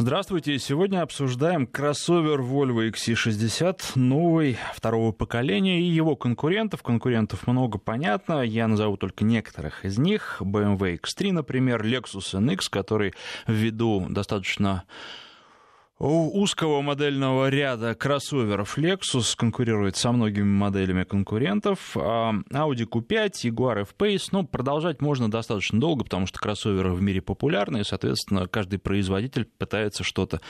[0.00, 0.56] Здравствуйте.
[0.60, 6.84] Сегодня обсуждаем кроссовер Volvo XC60, новый, второго поколения, и его конкурентов.
[6.84, 8.42] Конкурентов много, понятно.
[8.42, 10.36] Я назову только некоторых из них.
[10.40, 13.12] BMW X3, например, Lexus NX, который
[13.48, 14.84] ввиду достаточно
[15.98, 21.96] узкого модельного ряда кроссоверов Lexus конкурирует со многими моделями конкурентов.
[21.96, 27.20] А Audi Q5, Jaguar F-Pace, ну, продолжать можно достаточно долго, потому что кроссоверы в мире
[27.20, 30.40] популярны, и, соответственно, каждый производитель пытается что-то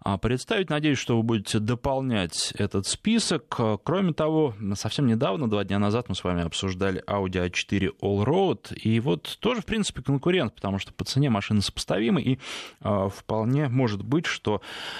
[0.00, 0.68] а, представить.
[0.68, 3.58] Надеюсь, что вы будете дополнять этот список.
[3.84, 9.00] Кроме того, совсем недавно, два дня назад, мы с вами обсуждали Audi A4 Allroad, и
[9.00, 12.38] вот тоже, в принципе, конкурент, потому что по цене машины сопоставимы, и
[12.82, 14.97] а, вполне может быть, что а,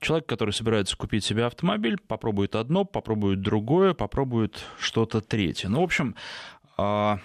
[0.00, 5.68] человек, который собирается купить себе автомобиль, попробует одно, попробует другое, попробует что-то третье.
[5.68, 6.14] Ну, в общем,
[6.76, 7.18] а,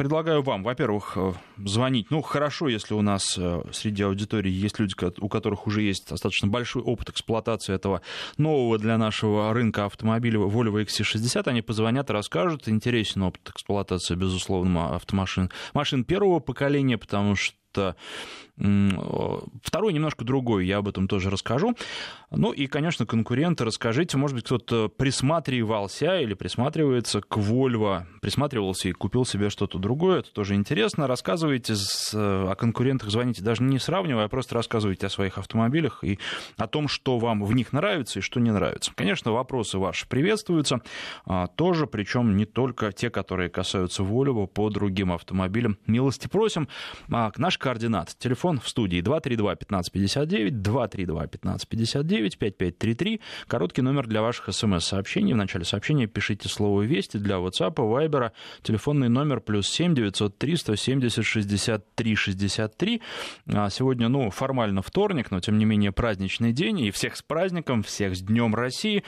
[0.00, 2.10] предлагаю вам, во-первых, э, звонить.
[2.10, 6.48] Ну, хорошо, если у нас э, среди аудитории есть люди, у которых уже есть достаточно
[6.48, 8.00] большой опыт эксплуатации этого
[8.38, 11.46] нового для нашего рынка автомобиля Volvo XC60.
[11.48, 12.66] Они позвонят и расскажут.
[12.66, 15.50] Интересен опыт эксплуатации, безусловно, автомашин.
[15.74, 17.94] Машин первого поколения, потому что
[18.60, 21.74] Второй немножко другой, я об этом тоже расскажу.
[22.30, 28.92] Ну и, конечно, конкуренты, расскажите, может быть, кто-то присматривался или присматривается к Volvo, присматривался и
[28.92, 31.06] купил себе что-то другое, это тоже интересно.
[31.06, 31.74] Рассказывайте
[32.12, 36.18] о конкурентах, звоните, даже не сравнивая, а просто рассказывайте о своих автомобилях и
[36.56, 38.92] о том, что вам в них нравится и что не нравится.
[38.94, 40.82] Конечно, вопросы ваши приветствуются
[41.24, 45.78] а, тоже, причем не только те, которые касаются Volvo, по другим автомобилям.
[45.86, 46.68] Милости просим.
[47.10, 48.14] А, наш координат.
[48.18, 53.20] Телефон в студии 232-1559, 232-1559, 5533.
[53.46, 55.34] Короткий номер для ваших смс-сообщений.
[55.34, 58.32] В начале сообщения пишите слово «Вести» для WhatsApp, Viber.
[58.62, 63.02] Телефонный номер плюс 7 903 170 63 63.
[63.70, 66.80] Сегодня, ну, формально вторник, но, тем не менее, праздничный день.
[66.80, 69.04] И всех с праздником, всех с Днем России.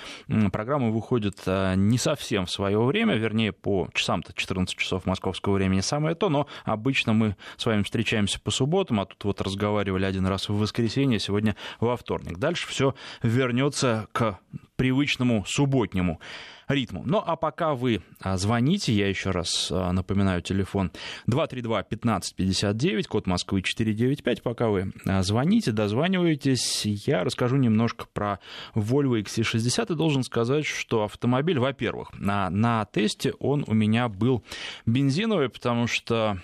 [0.53, 5.81] Программа выходит а, не совсем в свое время, вернее, по часам-то 14 часов московского времени
[5.81, 10.27] самое то, но обычно мы с вами встречаемся по субботам, а тут вот разговаривали один
[10.27, 12.39] раз в воскресенье, сегодня во вторник.
[12.39, 14.39] Дальше все вернется к
[14.77, 16.21] привычному субботнему
[16.69, 17.03] ритму.
[17.07, 20.91] Ну а пока вы а, звоните, я еще раз а, напоминаю телефон
[21.29, 24.43] 232-1559, код Москвы 495.
[24.43, 28.41] Пока вы а, звоните, дозваниваетесь, я расскажу немножко про
[28.75, 34.43] Volvo XC60 и должен сказать, что автомобиль, во-первых, на, на тесте он у меня был
[34.87, 36.39] бензиновый, потому что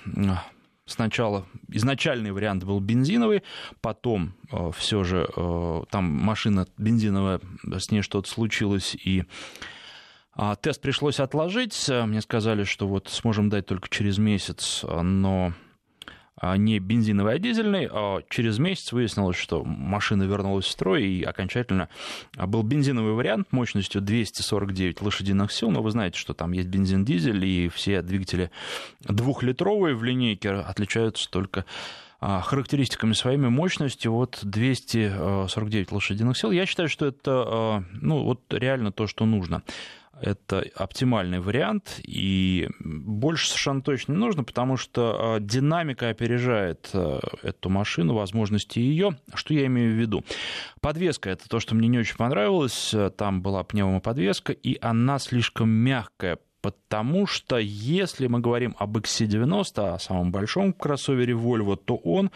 [0.89, 3.43] сначала изначальный вариант был бензиновый,
[3.81, 9.25] потом э, все же э, там машина бензиновая, с ней что-то случилось, и
[10.37, 11.89] э, тест пришлось отложить.
[11.89, 15.53] Мне сказали, что вот сможем дать только через месяц, но
[16.43, 17.89] не бензиновый, а дизельный.
[17.91, 21.89] А через месяц выяснилось, что машина вернулась в строй, и окончательно
[22.37, 25.71] был бензиновый вариант мощностью 249 лошадиных сил.
[25.71, 28.51] Но вы знаете, что там есть бензин-дизель, и все двигатели
[29.01, 31.65] двухлитровые в линейке отличаются только
[32.21, 36.51] а, характеристиками своими мощностью вот 249 лошадиных сил.
[36.51, 39.63] Я считаю, что это ну, вот реально то, что нужно
[40.21, 47.21] это оптимальный вариант, и больше совершенно точно не нужно, потому что а, динамика опережает а,
[47.43, 49.19] эту машину, возможности ее.
[49.35, 50.25] Что я имею в виду?
[50.81, 52.95] Подвеска— это то, что мне не очень понравилось.
[53.17, 59.99] Там была пневмоподвеска, и она слишком мягкая потому что если мы говорим об XC90, о
[59.99, 62.31] самом большом кроссовере Volvo, то он,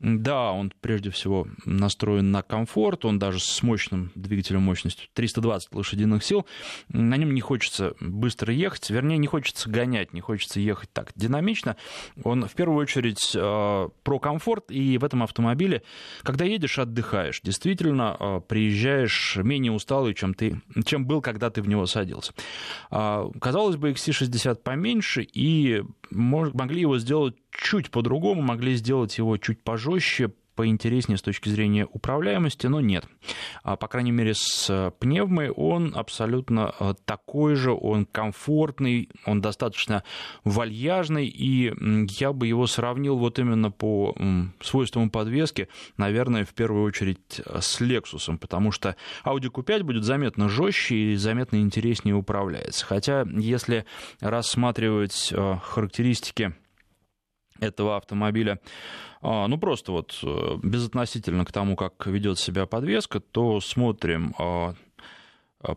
[0.00, 6.24] да, он прежде всего настроен на комфорт, он даже с мощным двигателем мощностью 320 лошадиных
[6.24, 6.46] сил,
[6.88, 11.76] на нем не хочется быстро ехать, вернее, не хочется гонять, не хочется ехать так динамично.
[12.24, 15.82] Он в первую очередь э, про комфорт, и в этом автомобиле,
[16.22, 17.42] когда едешь, отдыхаешь.
[17.42, 22.32] Действительно, э, приезжаешь менее усталый, чем, ты, чем был, когда ты в него садился.
[22.90, 29.62] Э, казалось бы, XC60 поменьше, и могли его сделать чуть по-другому, могли сделать его чуть
[29.62, 29.89] пожестче,
[30.60, 33.06] поинтереснее с точки зрения управляемости, но нет.
[33.62, 39.40] А, по крайней мере, с э, пневмой он абсолютно э, такой же, он комфортный, он
[39.40, 40.04] достаточно
[40.44, 41.72] вальяжный, и
[42.18, 44.14] я бы его сравнил вот именно по
[44.60, 50.50] свойствам подвески, наверное, в первую очередь э, с Lexus, потому что Audi Q5 будет заметно
[50.50, 52.84] жестче и заметно интереснее управляется.
[52.84, 53.86] Хотя, если
[54.20, 55.32] рассматривать
[55.62, 56.54] характеристики
[57.60, 58.58] этого автомобиля,
[59.22, 64.74] а, ну просто вот э, безотносительно к тому, как ведет себя подвеска, то смотрим а,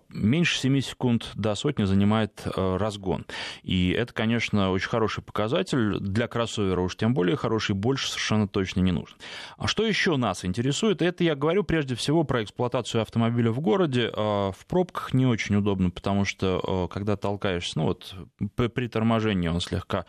[0.09, 3.25] меньше 7 секунд до сотни занимает э, разгон.
[3.63, 5.99] И это, конечно, очень хороший показатель.
[5.99, 9.17] Для кроссовера уж тем более хороший, больше совершенно точно не нужно.
[9.57, 11.01] А что еще нас интересует?
[11.01, 14.11] Это я говорю прежде всего про эксплуатацию автомобиля в городе.
[14.13, 18.15] Э, в пробках не очень удобно, потому что когда толкаешься, ну вот
[18.55, 20.05] при торможении он слегка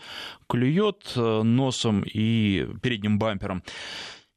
[0.48, 3.62] клюет носом и передним бампером.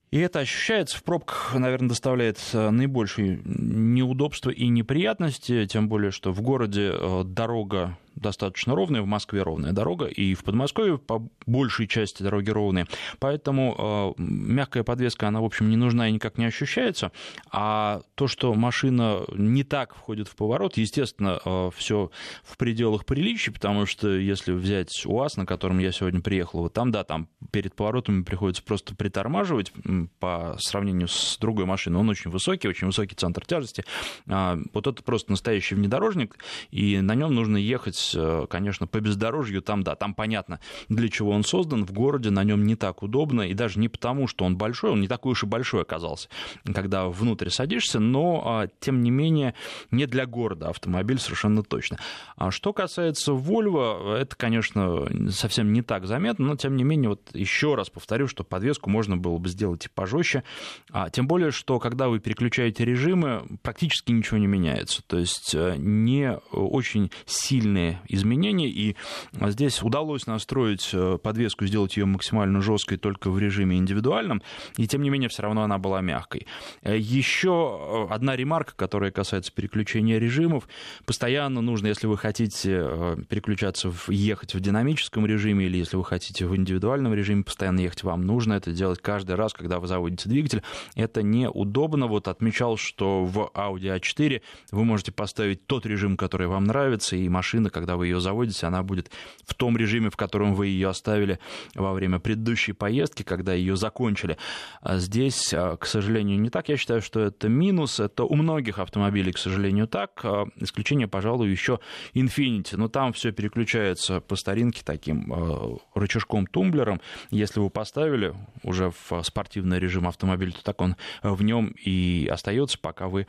[0.09, 6.31] И это ощущается в пробках, наверное, доставляет э, наибольшие неудобства и неприятности, тем более, что
[6.31, 11.87] в городе э, дорога достаточно ровная, в Москве ровная дорога, и в Подмосковье по большей
[11.87, 12.87] части дороги ровные.
[13.19, 17.11] Поэтому э, мягкая подвеска, она, в общем, не нужна и никак не ощущается.
[17.51, 22.11] А то, что машина не так входит в поворот, естественно, э, все
[22.43, 26.91] в пределах приличий, потому что если взять УАЗ, на котором я сегодня приехал, вот там,
[26.91, 29.71] да, там перед поворотами приходится просто притормаживать
[30.19, 31.99] по сравнению с другой машиной.
[31.99, 33.85] Он очень высокий, очень высокий центр тяжести.
[34.27, 36.37] А, вот это просто настоящий внедорожник,
[36.71, 40.59] и на нем нужно ехать Э, конечно, по бездорожью, там, да, там понятно,
[40.89, 44.27] для чего он создан, в городе на нем не так удобно, и даже не потому,
[44.27, 46.29] что он большой, он не такой уж и большой оказался,
[46.73, 49.53] когда внутрь садишься, но, а, тем не менее,
[49.91, 51.97] не для города автомобиль совершенно точно.
[52.35, 57.29] А что касается Volvo, это, конечно, совсем не так заметно, но, тем не менее, вот
[57.33, 60.43] еще раз повторю, что подвеску можно было бы сделать и пожестче,
[60.91, 65.75] а, тем более, что когда вы переключаете режимы, практически ничего не меняется, то есть э,
[65.77, 68.95] не очень сильные изменений, и
[69.33, 74.41] здесь удалось настроить э, подвеску, сделать ее максимально жесткой только в режиме индивидуальном,
[74.77, 76.47] и тем не менее все равно она была мягкой.
[76.81, 80.67] Э, Еще одна ремарка, которая касается переключения режимов.
[81.05, 86.05] Постоянно нужно, если вы хотите э, переключаться, в, ехать в динамическом режиме, или если вы
[86.05, 90.29] хотите в индивидуальном режиме постоянно ехать, вам нужно это делать каждый раз, когда вы заводите
[90.29, 90.63] двигатель.
[90.95, 92.07] Это неудобно.
[92.07, 94.41] Вот отмечал, что в Audi A4
[94.71, 98.67] вы можете поставить тот режим, который вам нравится, и машина, когда когда вы ее заводите,
[98.67, 99.09] она будет
[99.45, 101.39] в том режиме, в котором вы ее оставили
[101.73, 104.37] во время предыдущей поездки, когда ее закончили.
[104.81, 106.67] А здесь, а, к сожалению, не так.
[106.67, 108.01] Я считаю, что это минус.
[108.01, 110.19] Это у многих автомобилей, к сожалению, так.
[110.23, 111.79] А, исключение, пожалуй, еще
[112.13, 112.75] Infiniti.
[112.75, 116.99] Но там все переключается по старинке таким рычажком-тумблером.
[117.31, 122.77] Если вы поставили уже в спортивный режим автомобиль, то так он в нем и остается,
[122.77, 123.27] пока вы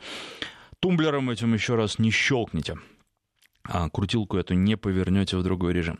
[0.81, 2.75] тумблером этим еще раз не щелкнете.
[3.63, 5.99] А, крутилку эту не повернете в другой режим.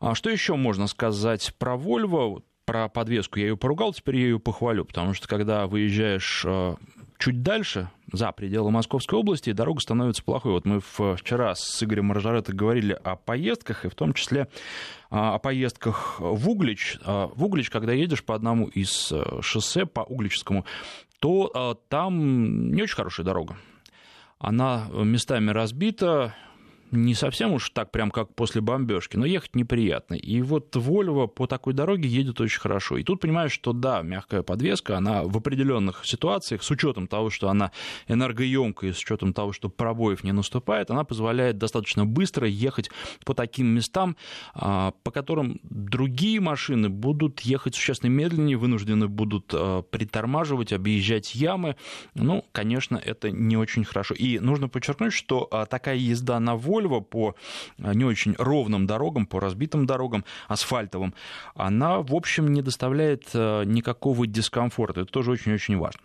[0.00, 2.42] А что еще можно сказать про Volvo?
[2.64, 6.76] Про подвеску я ее поругал, теперь я ее похвалю, потому что когда выезжаешь а,
[7.18, 10.52] чуть дальше, за пределы Московской области, дорога становится плохой.
[10.52, 14.48] Вот мы вчера с Игорем Маржаретто говорили о поездках, и в том числе
[15.10, 16.98] о поездках в Углич.
[17.04, 20.64] В Углич, когда едешь по одному из шоссе, по Угличскому,
[21.18, 23.56] то там не очень хорошая дорога.
[24.38, 26.34] Она местами разбита,
[26.90, 30.14] не совсем уж так прям как после бомбежки, но ехать неприятно.
[30.14, 32.96] И вот Volvo по такой дороге едет очень хорошо.
[32.96, 37.48] И тут понимаешь, что да, мягкая подвеска, она в определенных ситуациях, с учетом того, что
[37.48, 37.72] она
[38.06, 42.90] энергоемкая, с учетом того, что пробоев не наступает, она позволяет достаточно быстро ехать
[43.24, 44.16] по таким местам,
[44.54, 51.76] а, по которым другие машины будут ехать существенно медленнее, вынуждены будут а, притормаживать, объезжать ямы.
[52.14, 54.14] Ну, конечно, это не очень хорошо.
[54.14, 57.34] И нужно подчеркнуть, что а, такая езда на Volvo Вольво по
[57.78, 61.12] э, не очень ровным дорогам, по разбитым дорогам, асфальтовым,
[61.54, 65.00] она, в общем, не доставляет э, никакого дискомфорта.
[65.00, 66.00] Это тоже очень-очень важно.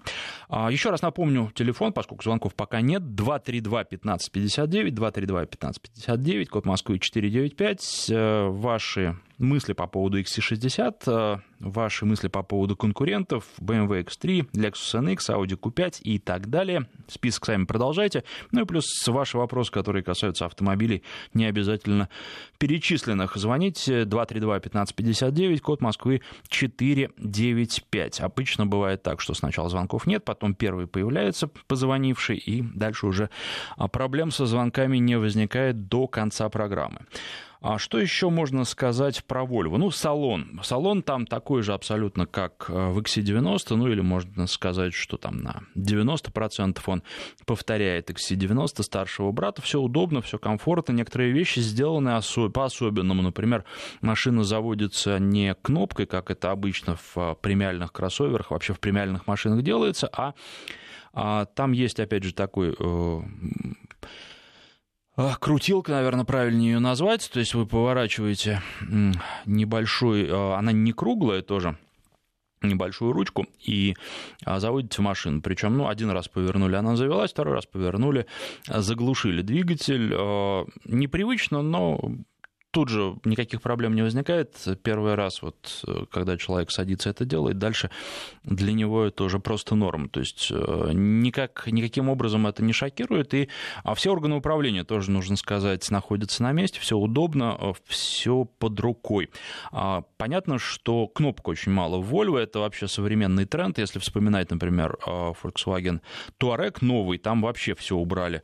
[0.49, 8.07] А, Еще раз напомню телефон, поскольку звонков пока нет, 232-1559, 232-1559, код Москвы 495.
[8.09, 15.17] Э, ваши мысли по поводу XC60, ваши мысли по поводу конкурентов, BMW X3, Lexus NX,
[15.29, 16.87] Audi Q5 и так далее.
[17.07, 18.23] Список сами продолжайте.
[18.51, 22.09] Ну и плюс ваши вопросы, которые касаются автомобилей, не обязательно
[22.57, 23.35] перечисленных.
[23.35, 28.21] Звоните 232-1559, код Москвы 495.
[28.21, 33.29] Обычно бывает так, что сначала звонков нет, потом первый появляется позвонивший, и дальше уже
[33.91, 36.99] проблем со звонками не возникает до конца программы.
[37.63, 39.77] А что еще можно сказать про Volvo?
[39.77, 40.59] Ну, салон.
[40.63, 45.37] Салон там такой же абсолютно, как э, в XC90, ну или можно сказать, что там
[45.37, 47.03] на 90% он
[47.45, 49.61] повторяет XC90 старшего брата.
[49.61, 50.91] Все удобно, все комфортно.
[50.91, 52.19] Некоторые вещи сделаны
[52.53, 53.21] по-особенному.
[53.21, 53.63] Например,
[54.01, 59.63] машина заводится не кнопкой, как это обычно в э, премиальных кроссоверах, вообще в премиальных машинах
[59.63, 60.33] делается, а,
[61.13, 63.21] а там есть, опять же, такой э,
[65.39, 67.29] крутилка, наверное, правильнее ее назвать.
[67.31, 68.61] То есть вы поворачиваете
[69.45, 71.77] небольшой, она не круглая тоже,
[72.61, 73.95] небольшую ручку и
[74.45, 75.41] а, заводите машину.
[75.41, 78.25] Причем, ну, один раз повернули, она завелась, второй раз повернули,
[78.67, 80.09] заглушили двигатель.
[80.85, 81.99] Непривычно, но
[82.73, 84.57] тут же никаких проблем не возникает.
[84.81, 87.91] Первый раз, вот, когда человек садится это делает, дальше
[88.43, 90.09] для него это уже просто норм.
[90.09, 93.35] То есть э, никак, никаким образом это не шокирует.
[93.35, 93.47] И
[93.83, 98.79] а все органы управления тоже, нужно сказать, находятся на месте, все удобно, э, все под
[98.79, 99.29] рукой.
[99.71, 103.77] А, понятно, что кнопок очень мало Volvo, это вообще современный тренд.
[103.77, 106.01] Если вспоминать, например, э, Volkswagen
[106.39, 108.41] Touareg новый, там вообще все убрали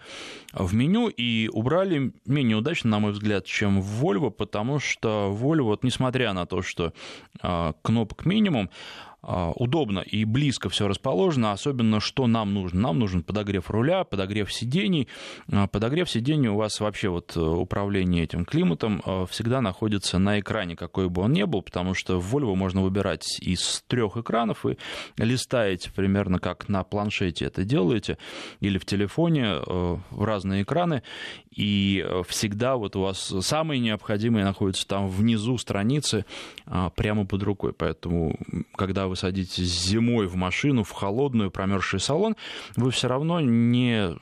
[0.53, 5.31] в меню и убрали менее удачно, на мой взгляд, чем в Volvo Volvo, потому что
[5.31, 6.93] Volvo, вот, несмотря на то, что
[7.41, 12.81] э, кнопок минимум, а, удобно и близко все расположено, особенно что нам нужно.
[12.81, 15.07] Нам нужен подогрев руля, подогрев сидений.
[15.51, 20.39] А, подогрев сидений у вас вообще вот э, управление этим климатом э, всегда находится на
[20.39, 24.65] экране, какой бы он ни был, потому что в Volvo можно выбирать из трех экранов
[24.65, 24.77] и
[25.17, 28.17] листаете примерно как на планшете это делаете
[28.61, 31.03] или в телефоне э, в разные экраны,
[31.53, 36.25] и всегда вот у вас самые необходимые находятся там внизу страницы
[36.95, 38.37] прямо под рукой, поэтому
[38.77, 42.35] когда вы садитесь зимой в машину, в холодную, промерзший салон,
[42.75, 44.15] вы все равно не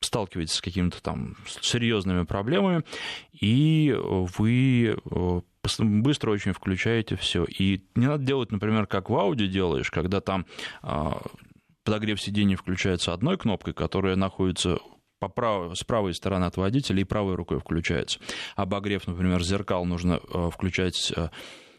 [0.00, 2.84] сталкиваетесь с какими-то там серьезными проблемами,
[3.32, 5.40] и вы э,
[5.78, 7.44] быстро очень включаете все.
[7.44, 10.46] И не надо делать, например, как в аудио делаешь, когда там
[10.82, 11.22] а,
[11.84, 14.78] подогрев сидений включается одной кнопкой, которая находится
[15.20, 15.76] по прав...
[15.76, 18.18] с правой стороны от водителя и правой рукой включается.
[18.56, 21.28] Обогрев, например, зеркал нужно э, включать э,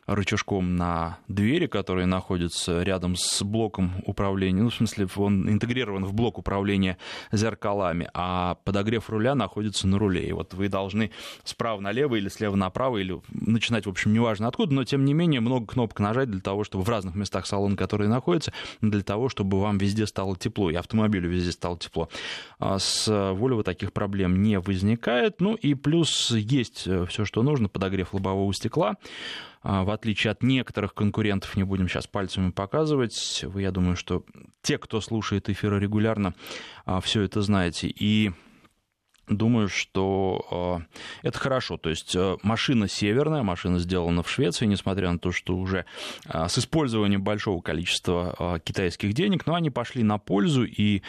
[0.07, 4.61] рычажком на двери, которые находятся рядом с блоком управления.
[4.61, 6.97] Ну, в смысле, он интегрирован в блок управления
[7.31, 10.27] зеркалами, а подогрев руля находится на руле.
[10.27, 11.11] И вот вы должны
[11.43, 15.41] справа налево или слева направо, или начинать, в общем, неважно откуда, но тем не менее
[15.41, 19.59] много кнопок нажать для того, чтобы в разных местах салона, которые находятся, для того, чтобы
[19.59, 22.09] вам везде стало тепло, и автомобилю везде стало тепло.
[22.59, 25.41] А с Volvo таких проблем не возникает.
[25.41, 28.95] Ну и плюс есть э, все, что нужно, подогрев лобового стекла,
[29.65, 34.23] в отличие от некоторых конкурентов, не будем сейчас пальцами показывать, вы, я думаю, что
[34.61, 36.35] те, кто слушает эфиры регулярно,
[36.85, 37.87] а, все это знаете.
[37.87, 38.31] И
[39.27, 40.79] Думаю, что
[41.23, 41.77] э, это хорошо.
[41.77, 45.85] То есть машина северная, машина сделана в Швеции, несмотря на то, что уже
[46.31, 51.01] с использованием большого количества китайских денег, но они пошли на пользу, и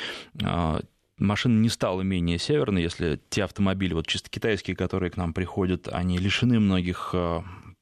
[1.18, 5.86] машина не стала менее северной, если те автомобили, вот чисто китайские, которые к нам приходят,
[5.92, 7.14] они лишены многих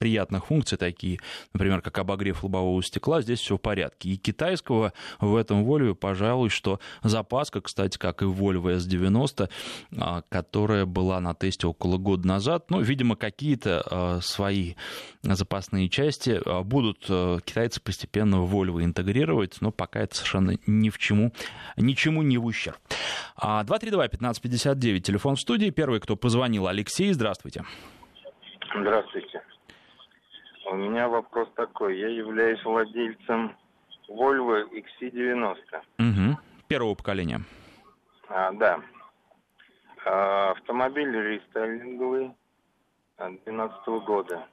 [0.04, 1.18] приятных функций, такие,
[1.54, 4.10] например, как обогрев лобового стекла, здесь все в порядке.
[4.10, 9.48] И китайского в этом Volvo, пожалуй, что запаска, кстати, как и Volvo S90,
[9.96, 14.74] а, которая была на тесте около года назад, ну, видимо, какие-то а, свои
[15.22, 20.98] запасные части а, будут китайцы постепенно в Volvo интегрировать, но пока это совершенно ни в
[20.98, 21.32] чему,
[21.78, 22.76] ничему не в ущерб.
[23.40, 25.70] 232-1559, телефон в студии.
[25.70, 27.64] Первый, кто позвонил, Алексей, здравствуйте.
[28.78, 29.40] Здравствуйте.
[30.66, 31.98] У меня вопрос такой.
[31.98, 33.56] Я являюсь владельцем
[34.08, 35.56] Volvo XC90.
[35.98, 36.38] Угу.
[36.68, 37.40] Первого поколения.
[38.28, 38.80] А, да.
[40.06, 42.34] А, автомобиль рестайлинговый
[43.18, 44.46] 2012 года.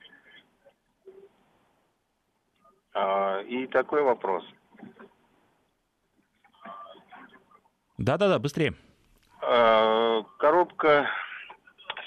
[2.94, 4.44] А, и такой вопрос.
[7.98, 8.74] Да-да-да, быстрее.
[9.42, 11.08] А, коробка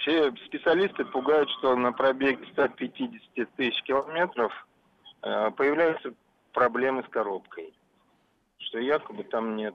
[0.05, 4.53] все специалисты пугают, что на пробеге 150 тысяч километров
[5.23, 6.13] э, появляются
[6.53, 7.73] проблемы с коробкой.
[8.59, 9.75] Что якобы там нет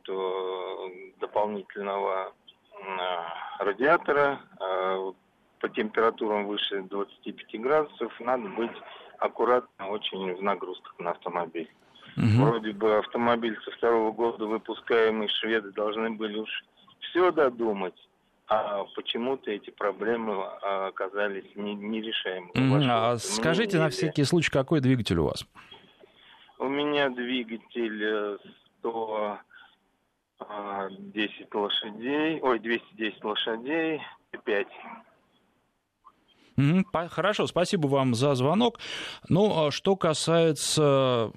[1.20, 2.34] дополнительного
[2.74, 5.12] э, радиатора, э,
[5.60, 8.72] по температурам выше 25 градусов надо быть
[9.18, 11.70] аккуратно очень в нагрузках на автомобиль.
[12.16, 12.46] Угу.
[12.46, 16.64] Вроде бы автомобиль со второго года выпускаемый шведы должны были уж
[17.00, 17.96] все додумать
[18.50, 22.80] а почему-то эти проблемы а, оказались нерешаемыми.
[22.84, 25.46] Не а скажите на всякий случай, какой двигатель у вас?
[26.58, 28.40] У меня двигатель
[28.80, 29.40] 110
[30.42, 34.02] э, а, лошадей, ой, 210 лошадей,
[34.44, 34.68] 5.
[37.10, 38.80] Хорошо, спасибо вам за звонок.
[39.30, 41.32] Ну, что касается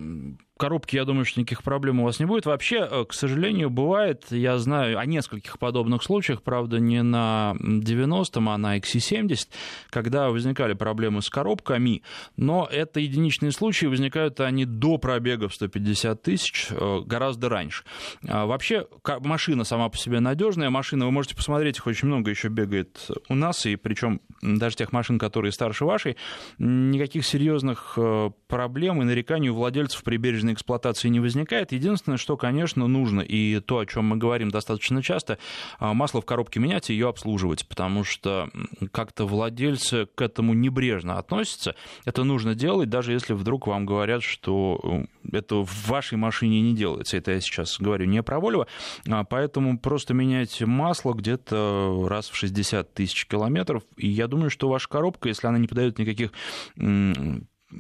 [0.59, 2.47] коробке, я думаю, что никаких проблем у вас не будет.
[2.47, 8.49] Вообще, э, к сожалению, бывает, я знаю о нескольких подобных случаях, правда, не на 90-м,
[8.49, 9.49] а на XC70,
[9.91, 12.03] когда возникали проблемы с коробками,
[12.37, 17.85] но это единичные случаи, возникают они до пробега в 150 тысяч, э, гораздо раньше.
[18.29, 18.87] А вообще,
[19.21, 23.35] машина сама по себе надежная, машина, вы можете посмотреть, их очень много еще бегает у
[23.35, 26.17] нас, и причем даже тех машин, которые старше вашей,
[26.59, 31.73] никаких серьезных э, проблем и нареканий у владельцев прибережных денежной эксплуатации не возникает.
[31.73, 35.39] Единственное, что, конечно, нужно, и то, о чем мы говорим достаточно часто,
[35.79, 38.51] а, масло в коробке менять и ее обслуживать, потому что
[38.91, 41.75] как-то владельцы к этому небрежно относятся.
[42.05, 47.17] Это нужно делать, даже если вдруг вам говорят, что это в вашей машине не делается.
[47.17, 48.67] Это я сейчас говорю не про Volvo,
[49.09, 54.69] а поэтому просто меняйте масло где-то раз в 60 тысяч километров, и я думаю, что
[54.69, 56.33] ваша коробка, если она не подает никаких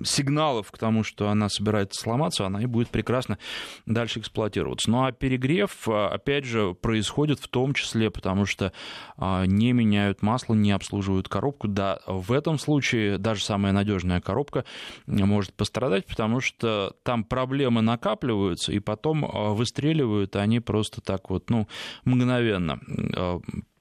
[0.04, 3.38] сигналов к тому, что она собирается сломаться, она и будет прекрасно
[3.87, 4.90] дальше эксплуатироваться.
[4.90, 8.72] Ну а перегрев, а, опять же, происходит в том числе, потому что
[9.16, 11.68] а, не меняют масло, не обслуживают коробку.
[11.68, 14.64] Да, в этом случае даже самая надежная коробка
[15.06, 21.50] может пострадать, потому что там проблемы накапливаются, и потом а, выстреливают они просто так вот,
[21.50, 21.68] ну,
[22.04, 22.80] мгновенно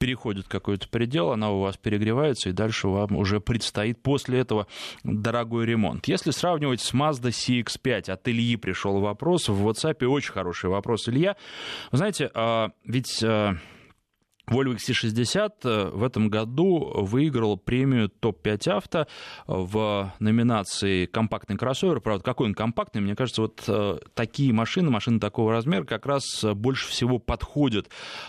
[0.02, 4.66] переходит какой-то предел, она у вас перегревается, и дальше вам уже предстоит после этого
[5.04, 6.01] дорогой ремонт.
[6.06, 11.36] Если сравнивать с Mazda CX-5, от Ильи пришел вопрос, в WhatsApp очень хороший вопрос, Илья.
[11.90, 13.56] Вы знаете, а, ведь а,
[14.48, 19.06] Volvo XC60 э, в этом году выиграл премию топ-5 авто
[19.46, 22.00] в номинации «Компактный кроссовер».
[22.00, 23.00] Правда, какой он компактный?
[23.00, 27.88] Мне кажется, вот э, такие машины, машины такого размера как раз больше всего подходят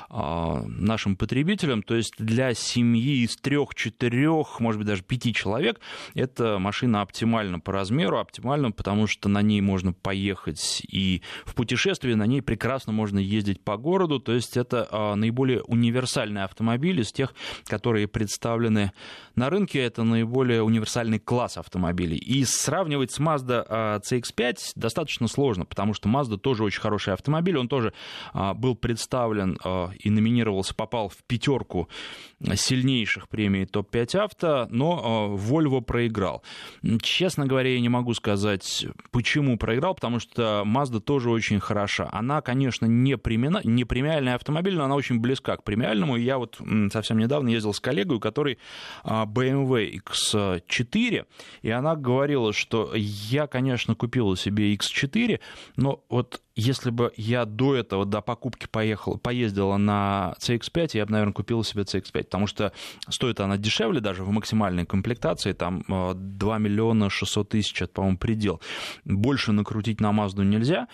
[0.09, 1.81] нашим потребителям.
[1.81, 5.79] То есть для семьи из трех, четырех, может быть, даже пяти человек
[6.13, 12.15] эта машина оптимальна по размеру, оптимальна, потому что на ней можно поехать и в путешествие,
[12.15, 14.19] на ней прекрасно можно ездить по городу.
[14.19, 17.33] То есть это наиболее универсальный универсальный автомобиль из тех,
[17.65, 18.91] которые представлены
[19.35, 19.79] на рынке.
[19.79, 22.17] Это наиболее универсальный класс автомобилей.
[22.17, 27.57] И сравнивать с Mazda а, CX-5 достаточно сложно, потому что Mazda тоже очень хороший автомобиль.
[27.57, 27.93] Он тоже
[28.33, 31.87] а, был представлен а, и номинировался, попал в пятерку
[32.53, 36.43] сильнейших премий топ-5 авто, но Volvo проиграл.
[37.01, 42.09] Честно говоря, я не могу сказать, почему проиграл, потому что Mazda тоже очень хороша.
[42.11, 46.17] Она, конечно, не, премина, не премиальный автомобиль, но она очень близка к премиальному премиальному.
[46.17, 46.59] Я вот
[46.91, 48.57] совсем недавно ездил с коллегой, у которой
[49.03, 51.25] BMW X4,
[51.61, 55.39] и она говорила, что я, конечно, купила себе X4,
[55.75, 61.11] но вот если бы я до этого, до покупки поехал, поездила на CX-5, я бы,
[61.11, 62.71] наверное, купила себе CX-5, потому что
[63.09, 68.61] стоит она дешевле даже в максимальной комплектации, там 2 миллиона 600 тысяч, это, по-моему, предел.
[69.03, 70.87] Больше накрутить на Mazda нельзя.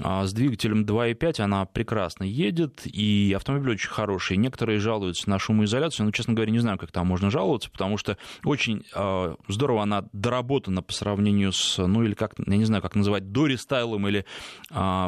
[0.00, 4.36] А с двигателем 2.5 она прекрасно едет, и автомобиль очень хороший.
[4.38, 8.16] Некоторые жалуются на шумоизоляцию, но, честно говоря, не знаю, как там можно жаловаться, потому что
[8.44, 12.94] очень а, здорово она доработана по сравнению с, ну, или как, я не знаю, как
[12.94, 14.24] называть, дорестайлом или
[14.70, 15.01] а,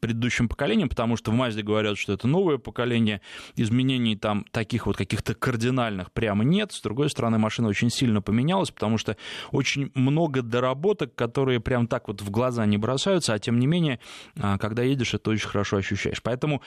[0.00, 3.20] предыдущим поколением, потому что в Мазде говорят, что это новое поколение,
[3.56, 6.72] изменений там таких вот каких-то кардинальных прямо нет.
[6.72, 9.16] С другой стороны, машина очень сильно поменялась, потому что
[9.52, 14.00] очень много доработок, которые прям так вот в глаза не бросаются, а тем не менее,
[14.38, 16.22] а, когда едешь, это очень хорошо ощущаешь.
[16.22, 16.62] Поэтому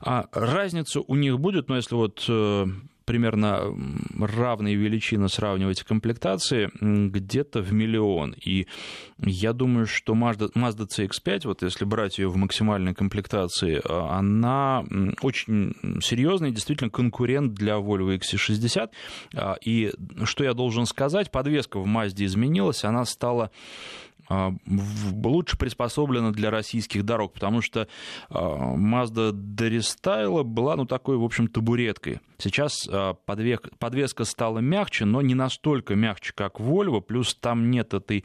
[0.00, 2.66] а, разница у них будет, но если вот э,
[3.08, 3.74] примерно
[4.20, 8.34] равные величины сравнивать комплектации где-то в миллион.
[8.44, 8.66] И
[9.18, 14.84] я думаю, что Mazda, Mazda CX-5, вот если брать ее в максимальной комплектации, а, она
[15.22, 18.90] очень серьезный, действительно конкурент для Volvo XC60.
[19.34, 19.90] А, и
[20.24, 23.50] что я должен сказать, подвеска в Mazda изменилась, она стала
[24.28, 27.88] лучше приспособлена для российских дорог, потому что
[28.28, 32.20] а, Mazda Deristyla была, ну, такой, в общем, табуреткой.
[32.38, 38.24] Сейчас а, подвеска стала мягче, но не настолько мягче, как Volvo, плюс там нет этой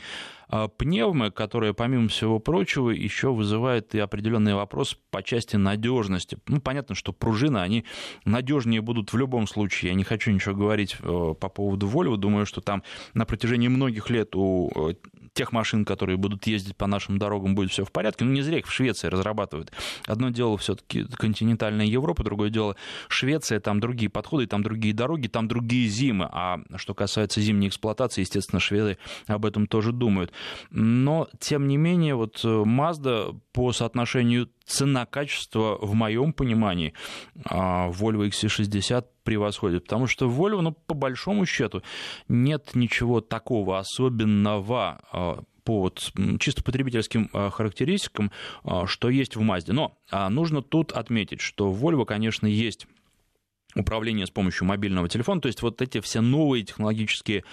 [0.78, 6.38] пневмы, которая, помимо всего прочего, еще вызывает и определенный вопрос по части надежности.
[6.48, 7.86] Ну, понятно, что пружины, они
[8.26, 9.92] надежнее будут в любом случае.
[9.92, 12.18] Я не хочу ничего говорить э, по поводу Volvo.
[12.18, 14.94] Думаю, что там на протяжении многих лет у э,
[15.34, 18.24] тех машин, которые будут ездить по нашим дорогам, будет все в порядке.
[18.26, 19.72] Ну, не зря их в Швеции разрабатывают.
[20.06, 22.76] Одно дело все-таки континентальная Европа, другое дело
[23.08, 26.30] Швеция, там другие подходы, там другие дороги, там другие зимы.
[26.32, 30.32] А что касается зимней эксплуатации, естественно, шведы об этом тоже думают.
[30.70, 36.94] Но, тем не менее, вот э, Mazda по соотношению цена-качество, в моем понимании,
[37.46, 39.84] а, Volvo XC60 превосходит.
[39.84, 41.84] Потому что в Volvo, ну, по большому счету,
[42.28, 48.32] нет ничего такого особенного а, по вот чисто потребительским а, характеристикам,
[48.86, 49.72] что есть в Mazda.
[49.72, 49.98] Но
[50.30, 52.88] нужно тут отметить, что в Volvo, конечно, есть
[53.76, 55.42] управление с помощью мобильного телефона.
[55.42, 57.44] То есть вот эти все новые технологические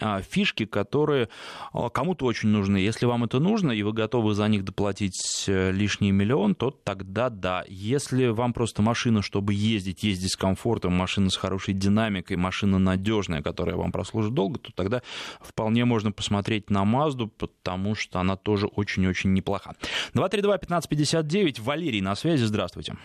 [0.00, 1.28] а, фишки, которые
[1.72, 2.78] а, кому-то очень нужны.
[2.78, 7.30] Если вам это нужно, и вы готовы за них доплатить э, лишний миллион, то тогда
[7.30, 7.64] да.
[7.68, 13.42] Если вам просто машина, чтобы ездить, ездить с комфортом, машина с хорошей динамикой, машина надежная,
[13.42, 15.02] которая вам прослужит долго, то тогда
[15.40, 19.74] вполне можно посмотреть на Мазду, потому что она тоже очень-очень неплоха.
[20.14, 22.96] 232-1559, Валерий на связи, здравствуйте.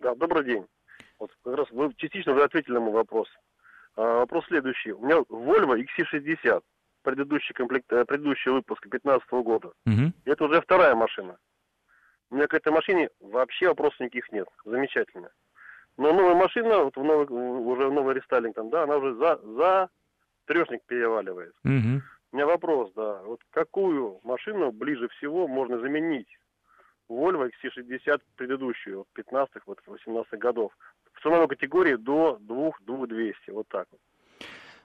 [0.00, 0.64] Да, добрый день.
[1.18, 3.28] Вот как раз вы частично уже ответили на мой вопрос.
[3.96, 4.92] А, вопрос следующий.
[4.92, 6.62] У меня Volvo XC60,
[7.02, 9.68] предыдущий, комплект, э, предыдущий выпуск 2015 года.
[9.86, 10.12] Угу.
[10.24, 11.36] Это уже вторая машина.
[12.30, 14.48] У меня к этой машине вообще вопросов никаких нет.
[14.64, 15.30] Замечательно.
[15.96, 19.88] Но новая машина, вот в новый, уже новый рестайлинг там, да, она уже за, за
[20.46, 21.54] трешник переваливает.
[21.64, 22.02] Угу.
[22.32, 26.26] У меня вопрос, да, вот какую машину ближе всего можно заменить
[27.08, 30.76] Volvo XC60 предыдущую, 15-х, вот 18-х годов
[31.24, 34.00] ценовой категории до 2-2200, вот так вот.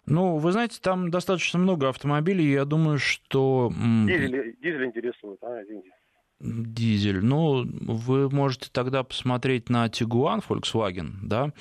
[0.06, 3.72] Ну, вы знаете, там достаточно много автомобилей, я думаю, что...
[3.72, 5.92] Дизель, дизель интересует, а, извините.
[6.40, 7.24] Дизель.
[7.24, 11.52] Ну, вы можете тогда посмотреть на Tiguan Volkswagen, да,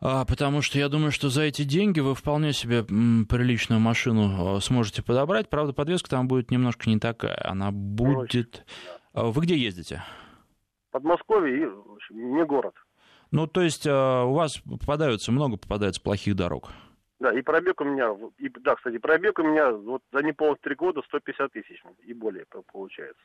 [0.00, 4.60] а, потому что я думаю, что за эти деньги вы вполне себе приличную машину а,
[4.60, 5.50] сможете подобрать.
[5.50, 7.38] Правда, подвеска там будет немножко не такая.
[7.44, 8.64] Она будет...
[9.12, 9.24] Да.
[9.24, 10.04] Вы где ездите?
[10.92, 12.74] Подмосковье и не город.
[13.30, 16.70] Ну, то есть э, у вас попадаются, много попадается плохих дорог.
[17.20, 20.76] Да, и пробег у меня, и, да, кстати, пробег у меня вот за неполных три
[20.76, 23.22] года 150 тысяч и более получается.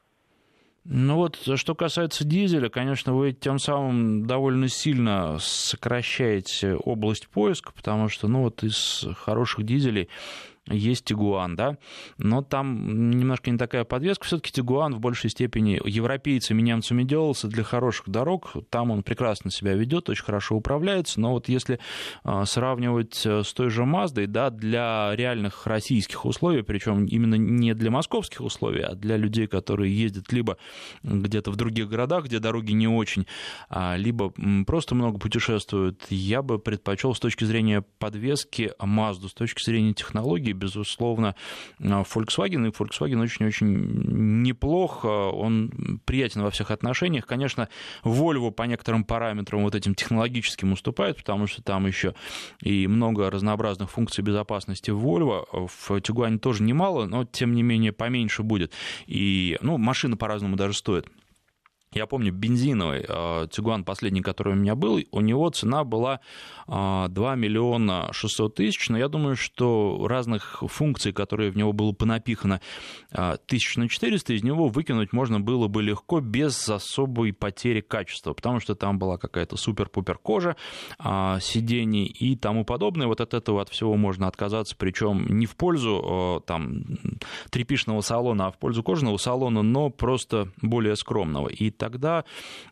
[0.86, 8.10] Ну вот, что касается дизеля, конечно, вы тем самым довольно сильно сокращаете область поиска, потому
[8.10, 10.10] что, ну вот, из хороших дизелей
[10.70, 11.78] есть Тигуан, да,
[12.18, 14.26] но там немножко не такая подвеска.
[14.26, 18.54] Все-таки Тигуан в большей степени европейцами, немцами делался для хороших дорог.
[18.70, 21.20] Там он прекрасно себя ведет, очень хорошо управляется.
[21.20, 21.80] Но вот если
[22.24, 27.74] а, сравнивать э, с той же Маздой, да, для реальных российских условий, причем именно не
[27.74, 30.58] для московских условий, а для людей, которые ездят либо
[31.04, 33.28] где-то в других городах, где дороги не очень,
[33.70, 34.34] а, либо
[34.66, 40.53] просто много путешествуют, я бы предпочел с точки зрения подвески Мазду, с точки зрения технологий
[40.54, 41.36] безусловно,
[41.80, 47.26] Volkswagen, и Volkswagen очень-очень неплох, он приятен во всех отношениях.
[47.26, 47.70] Конечно,
[48.04, 52.16] Volvo по некоторым параметрам вот этим технологическим уступает, потому что там еще
[52.62, 57.92] и много разнообразных функций безопасности в Volvo, в Tiguan тоже немало, но тем не менее
[57.92, 58.72] поменьше будет.
[59.08, 61.08] И, ну, машина по-разному даже стоит.
[61.94, 66.22] Я помню, бензиновый э, Тигуан, последний, который у меня был, у него цена была
[66.68, 71.92] 2 э, миллиона 600 тысяч, но я думаю, что разных функций, которые в него было
[71.92, 72.62] понапихано,
[73.12, 78.34] э, тысяч на 400, из него выкинуть можно было бы легко, без особой потери качества,
[78.34, 80.56] потому что там была какая-то супер-пупер кожа,
[81.42, 83.08] сидений и тому подобное.
[83.08, 86.84] Вот от этого от всего можно отказаться, причем не в пользу там
[87.50, 91.50] трепишного салона, а в пользу кожаного салона, но просто более скромного.
[91.50, 92.24] И тогда,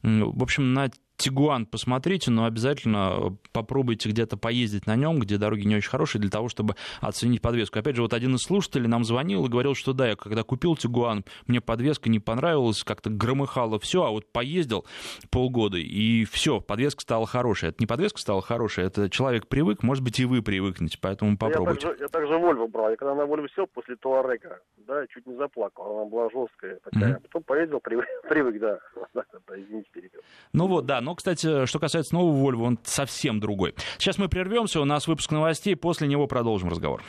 [0.04, 0.89] в общем, на
[1.22, 6.32] Тигуан посмотрите, но обязательно попробуйте где-то поездить на нем, где дороги не очень хорошие, для
[6.32, 7.78] того, чтобы оценить подвеску.
[7.78, 10.76] Опять же, вот один из слушателей нам звонил и говорил, что да, я когда купил
[10.76, 14.86] Тигуан, мне подвеска не понравилась, как-то громыхало все, а вот поездил
[15.30, 17.70] полгода, и все, подвеска стала хорошая.
[17.70, 21.86] Это не подвеска стала хорошая, это человек привык, может быть, и вы привыкнете, поэтому попробуйте.
[21.86, 25.28] Я также, я также Вольво брал, я когда на Вольво сел после Туарега, да, чуть
[25.28, 27.22] не заплакал, она была жесткая такая, mm-hmm.
[27.22, 28.80] потом поездил, привык, привык да,
[29.56, 30.22] извините, перебил.
[30.54, 33.76] Ну вот, да, но, кстати, что касается нового Volvo, он совсем другой.
[33.97, 37.02] Сейчас мы прервемся, у нас выпуск новостей, после него продолжим разговор.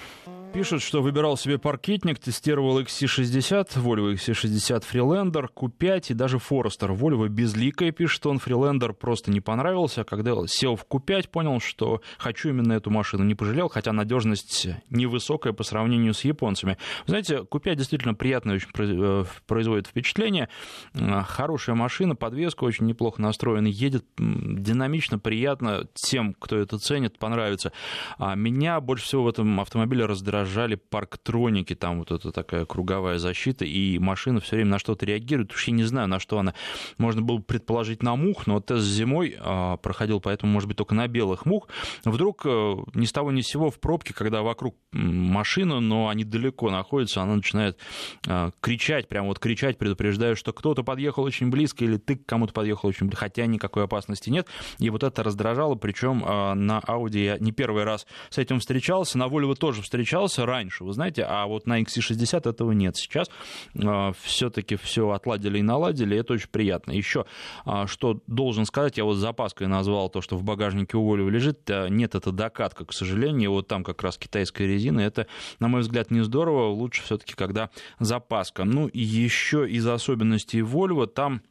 [0.53, 6.95] Пишут, что выбирал себе паркетник, тестировал XC60, Volvo XC60 Freelander, Q5 и даже Forester.
[6.95, 10.05] Volvo безликая, пишет он, Freelander просто не понравился.
[10.05, 13.25] Когда сел в Q5, понял, что хочу именно эту машину.
[13.25, 16.77] Не пожалел, хотя надежность невысокая по сравнению с японцами.
[17.07, 20.51] Знаете, Q5 действительно приятно очень э, производит впечатление.
[20.93, 25.87] Э, хорошая машина, подвеска очень неплохо настроена, едет динамично, приятно.
[25.95, 27.73] Тем, кто это ценит, понравится.
[28.19, 33.19] А меня больше всего в этом автомобиле раздражает раздражали парктроники, там вот это такая круговая
[33.19, 35.53] защита, и машина все время на что-то реагирует.
[35.53, 36.55] Уж я не знаю, на что она.
[36.99, 41.07] Можно было предположить на мух, но тест зимой а, проходил, поэтому, может быть, только на
[41.09, 41.69] белых мух.
[42.05, 46.25] Вдруг э, ни с того ни с сего в пробке, когда вокруг машина, но они
[46.25, 47.79] далеко находятся, она начинает
[48.27, 52.53] а, кричать, прям вот кричать, предупреждая, что кто-то подъехал очень близко или ты к кому-то
[52.53, 54.47] подъехал очень близко, хотя никакой опасности нет.
[54.79, 59.19] И вот это раздражало, причем а, на Audi я не первый раз с этим встречался,
[59.19, 62.97] на Volvo тоже встречался, появлялся раньше, вы знаете, а вот на XC60 этого нет.
[62.97, 63.29] Сейчас
[63.75, 66.93] э, все-таки все отладили и наладили, и это очень приятно.
[66.93, 67.25] Еще
[67.67, 71.71] э, что должен сказать, я вот запаской назвал то, что в багажнике у Volvo лежит,
[71.91, 75.27] нет, это докатка, к сожалению, вот там как раз китайская резина, это,
[75.61, 78.65] на мой взгляд, не здорово, лучше все-таки, когда запаска.
[78.65, 81.43] Ну и еще из особенностей Volvo, там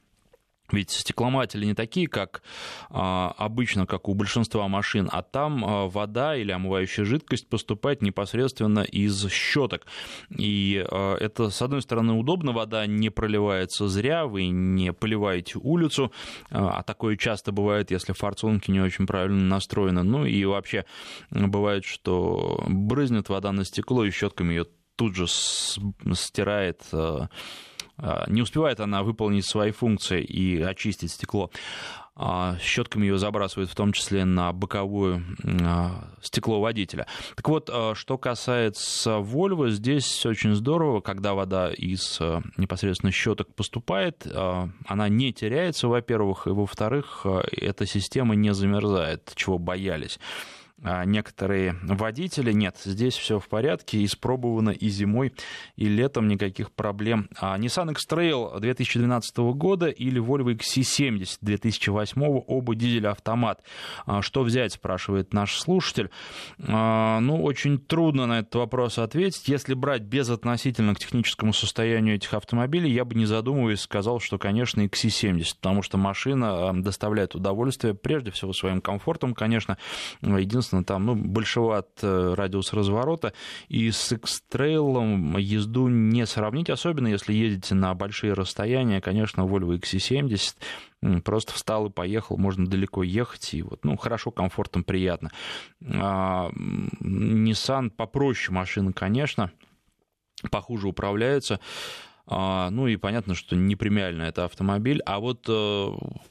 [0.71, 2.41] ведь стекломатели не такие, как
[2.89, 8.79] а, обычно, как у большинства машин, а там а, вода или омывающая жидкость поступает непосредственно
[8.79, 9.85] из щеток.
[10.29, 16.11] И а, это, с одной стороны, удобно, вода не проливается зря, вы не поливаете улицу,
[16.49, 20.03] а, а такое часто бывает, если форсунки не очень правильно настроены.
[20.03, 20.85] Ну и вообще
[21.29, 27.27] бывает, что брызнет вода на стекло, и щетками ее тут же стирает а,
[28.27, 31.51] не успевает она выполнить свои функции и очистить стекло.
[32.13, 35.23] А, щетками ее забрасывают в том числе на боковое
[35.63, 37.07] а, стекло водителя.
[37.35, 42.19] Так вот, что касается Volvo, здесь очень здорово, когда вода из
[42.57, 44.27] непосредственно щеток поступает,
[44.85, 50.19] она не теряется, во-первых, и во-вторых, эта система не замерзает, чего боялись.
[50.83, 52.51] А, некоторые водители.
[52.51, 55.33] Нет, здесь все в порядке, испробовано и зимой,
[55.75, 57.29] и летом никаких проблем.
[57.39, 63.61] А Nissan X-Trail 2012 года или Volvo XC70 2008 оба дизель-автомат.
[64.05, 66.09] А, что взять, спрашивает наш слушатель.
[66.67, 69.47] А, ну, очень трудно на этот вопрос ответить.
[69.47, 74.81] Если брать безотносительно к техническому состоянию этих автомобилей, я бы не задумываясь сказал, что, конечно,
[74.81, 79.77] XC70, потому что машина доставляет удовольствие прежде всего своим комфортом, конечно.
[80.21, 83.33] Единственное, Соответственно, там ну, большеват э, радиус разворота,
[83.67, 89.01] и с X-Trail езду не сравнить, особенно если едете на большие расстояния.
[89.01, 94.83] Конечно, Volvo XC70 просто встал и поехал, можно далеко ехать, и вот, ну, хорошо, комфортно,
[94.83, 95.31] приятно.
[95.83, 96.49] А,
[97.01, 99.51] Nissan попроще машина, конечно,
[100.51, 101.59] похуже управляется.
[102.27, 105.01] А, ну и понятно, что не премиально это автомобиль.
[105.05, 105.87] А вот э,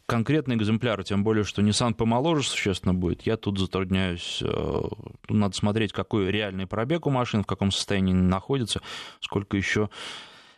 [0.06, 4.42] конкретный экземпляр, тем более, что Nissan помоложе существенно будет, я тут затрудняюсь.
[4.42, 4.82] Э,
[5.28, 8.80] надо смотреть, какой реальный пробег у машин, в каком состоянии находится,
[9.20, 9.90] сколько еще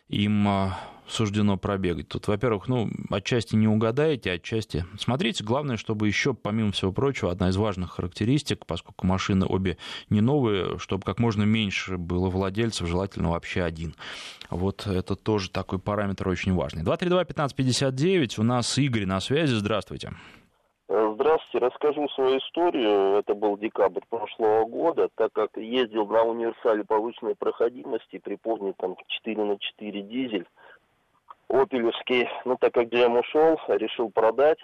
[0.09, 2.07] им а, суждено пробегать.
[2.07, 5.43] Тут, во-первых, ну, отчасти не угадаете, отчасти смотрите.
[5.43, 9.77] Главное, чтобы еще, помимо всего прочего, одна из важных характеристик, поскольку машины обе
[10.09, 13.95] не новые, чтобы как можно меньше было владельцев, желательно вообще один.
[14.49, 16.83] Вот это тоже такой параметр очень важный.
[16.83, 19.73] 232-1559, у нас Игорь на связи, здравствуйте.
[20.09, 20.42] Здравствуйте,
[20.93, 23.17] расскажу свою историю.
[23.17, 29.43] Это был декабрь прошлого года, так как ездил на универсале повышенной проходимости, припомню там 4
[29.43, 30.47] на 4 дизель,
[31.49, 34.59] опелевский, ну так как GM ушел, решил продать,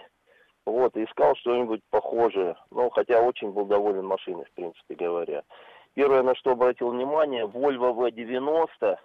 [0.66, 5.44] вот, искал что-нибудь похожее, ну, хотя очень был доволен машиной, в принципе говоря.
[5.96, 8.98] Первое, на что обратил внимание, Volvo V90,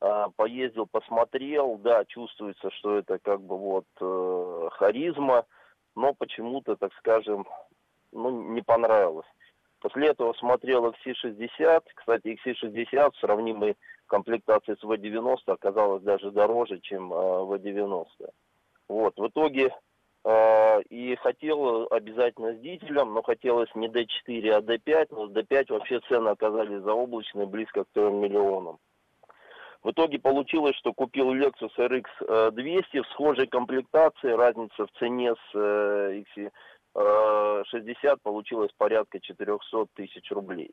[0.00, 5.44] а, поездил, посмотрел, да, чувствуется, что это как бы вот э, харизма,
[5.94, 7.46] но почему-то, так скажем,
[8.12, 9.26] ну, не понравилось.
[9.80, 11.82] После этого смотрел XC60.
[11.94, 13.76] Кстати, XC60 сравнимый
[14.06, 18.06] комплектации с V90 оказалась даже дороже, чем э, V90.
[18.88, 19.74] Вот, в итоге
[20.24, 25.72] э, и хотел обязательно с дизелем, но хотелось не D4, а D5, но с D5
[25.72, 28.78] вообще цены оказались заоблачные, близко к 3 миллионам.
[29.82, 35.56] В итоге получилось, что купил Lexus RX 200 в схожей комплектации, разница в цене с
[35.56, 36.52] XC60
[37.64, 40.70] 60 получилось порядка 400 тысяч рублей.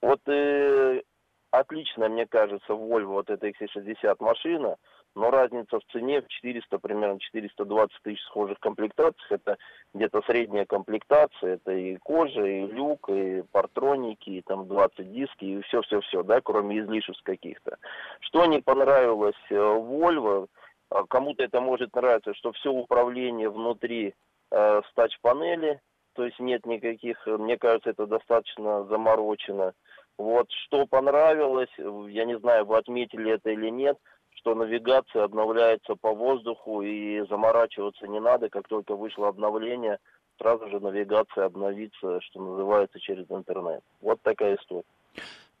[0.00, 1.02] Вот э,
[1.50, 4.76] отлично, мне кажется, Volvo, вот эта XC60 машина,
[5.14, 9.58] но разница в цене в 400, примерно 420 тысяч схожих комплектаций, это
[9.94, 15.62] где-то средняя комплектация, это и кожа, и люк, и партроники, и там 20 диски, и
[15.62, 17.76] все-все-все, да, кроме излишеств каких-то.
[18.20, 20.48] Что не понравилось э, Volvo,
[20.88, 24.14] а кому-то это может нравиться, что все управление внутри
[24.50, 25.80] э, с тач-панели,
[26.14, 29.72] то есть нет никаких, мне кажется, это достаточно заморочено.
[30.18, 33.96] Вот, что понравилось, я не знаю, вы отметили это или нет,
[34.42, 39.98] что навигация обновляется по воздуху и заморачиваться не надо, как только вышло обновление,
[40.36, 43.82] сразу же навигация обновится, что называется, через интернет.
[44.00, 44.84] Вот такая история.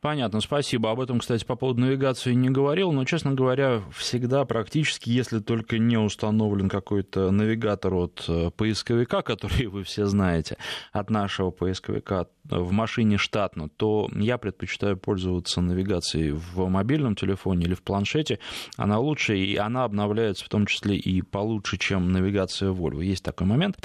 [0.02, 0.90] Понятно, спасибо.
[0.90, 5.78] Об этом, кстати, по поводу навигации не говорил, но, честно говоря, всегда практически, если только
[5.78, 10.56] не установлен какой-то навигатор от э, поисковика, который вы все знаете,
[10.90, 17.74] от нашего поисковика в машине штатно, то я предпочитаю пользоваться навигацией в мобильном телефоне или
[17.74, 18.40] в планшете.
[18.76, 23.04] Она лучше, и она обновляется в том числе и получше, чем навигация Volvo.
[23.04, 23.76] Есть такой момент.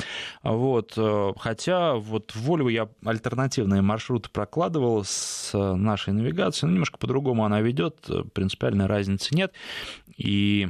[0.41, 0.93] Вот.
[0.97, 6.67] Э, хотя вот в Volvo я альтернативные маршруты прокладывал с нашей хорошей навигацией.
[6.67, 9.53] Ну, немножко по-другому она ведет, принципиальной разницы нет.
[10.17, 10.69] И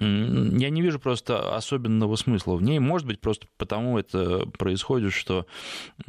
[0.00, 2.78] я не вижу просто особенного смысла в ней.
[2.80, 5.46] Может быть, просто потому это происходит, что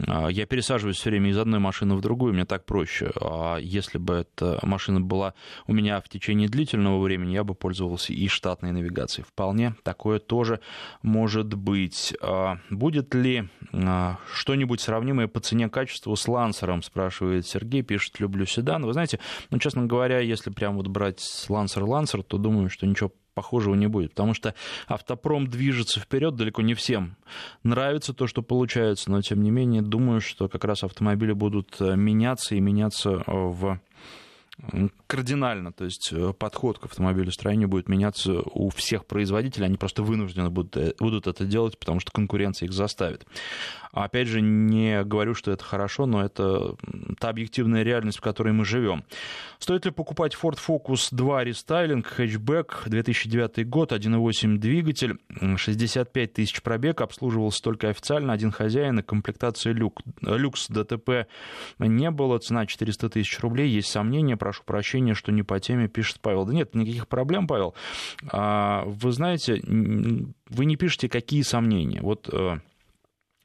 [0.07, 3.11] а, я пересаживаюсь все время из одной машины в другую, мне так проще.
[3.21, 5.35] А если бы эта машина была
[5.67, 9.25] у меня в течение длительного времени, я бы пользовался и штатной навигацией.
[9.25, 10.61] Вполне такое тоже
[11.03, 12.15] может быть.
[12.21, 18.83] А будет ли а, что-нибудь сравнимое по цене-качеству с Лансером, спрашивает Сергей, пишет, люблю седан.
[18.83, 19.19] Вы знаете,
[19.51, 24.11] ну, честно говоря, если прям вот брать Лансер-Лансер, то думаю, что ничего похожего не будет,
[24.11, 24.55] потому что
[24.87, 27.15] автопром движется вперед, далеко не всем.
[27.61, 31.95] Нравится то, что получается, но тем не менее думаю, что как раз автомобили будут э,
[31.95, 33.79] меняться и меняться в
[35.07, 40.49] кардинально, то есть э, подход к автомобилестроению будет меняться у всех производителей, они просто вынуждены
[40.49, 43.25] будут, э, будут это делать, потому что конкуренция их заставит.
[43.91, 46.75] Опять же, не говорю, что это хорошо, но это
[47.17, 49.05] та объективная реальность, в которой мы живем.
[49.59, 55.17] Стоит ли покупать Ford Focus 2 рестайлинг, хэтчбэк, 2009 год, 1.8 двигатель,
[55.57, 61.27] 65 тысяч пробег, обслуживался только официально, один хозяин и комплектации люк, люкс ДТП
[61.79, 66.19] не было, цена 400 тысяч рублей, есть сомнения, прошу прощения, что не по теме, пишет
[66.21, 66.45] Павел.
[66.45, 67.73] Да нет, никаких проблем, Павел.
[68.31, 71.99] А, вы знаете, вы не пишете, какие сомнения.
[72.03, 72.59] Вот э,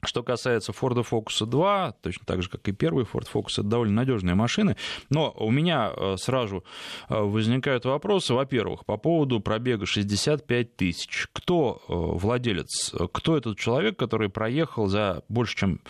[0.05, 3.95] что касается Ford Focus 2, точно так же, как и первый Ford Focus, это довольно
[3.95, 4.77] надежные машины.
[5.09, 6.63] Но у меня э, сразу
[7.09, 8.35] э, возникают вопросы.
[8.35, 11.29] Во-первых, по поводу пробега 65 тысяч.
[11.33, 12.93] Кто владелец?
[13.11, 15.81] Кто этот человек, который проехал за больше, чем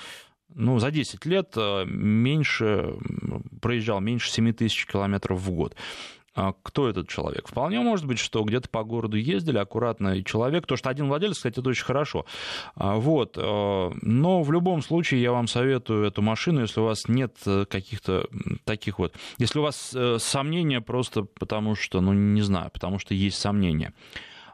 [0.55, 2.95] ну, за 10 лет меньше,
[3.61, 5.75] проезжал меньше 7 тысяч километров в год.
[6.33, 7.47] А кто этот человек.
[7.47, 11.59] Вполне может быть, что где-то по городу ездили аккуратно человек, то, что один владелец, кстати,
[11.59, 12.25] это очень хорошо.
[12.75, 13.37] А, вот.
[13.37, 17.65] Э, но в любом случае я вам советую эту машину, если у вас нет э,
[17.65, 18.27] каких-то
[18.63, 19.13] таких вот...
[19.39, 23.93] Если у вас э, сомнения просто потому что, ну, не знаю, потому что есть сомнения.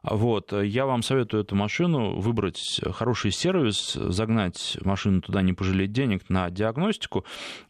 [0.04, 6.30] Вот, я вам советую эту машину выбрать хороший сервис, загнать машину туда, не пожалеть денег
[6.30, 7.26] на диагностику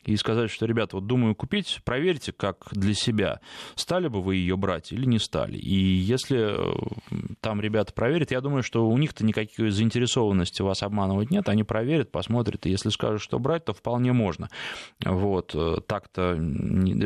[0.06, 3.40] и сказать, что, ребята, вот думаю купить, проверьте, как для себя,
[3.76, 5.58] стали бы вы ее брать или не стали.
[5.58, 11.32] И если э, там ребята проверят, я думаю, что у них-то никакой заинтересованности вас обманывать
[11.32, 14.50] нет, они проверят, посмотрят, и если скажут, что брать, то вполне можно.
[15.04, 16.40] Вот, э, так-то,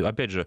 [0.04, 0.46] опять же,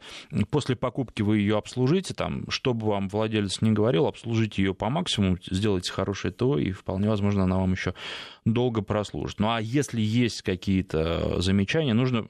[0.49, 5.38] после покупки вы ее обслужите, там, чтобы вам владелец не говорил, обслужите ее по максимуму,
[5.49, 7.93] сделайте хорошее ТО, и вполне возможно, она вам еще
[8.45, 9.39] долго прослужит.
[9.39, 12.27] Ну а если есть какие-то замечания, нужно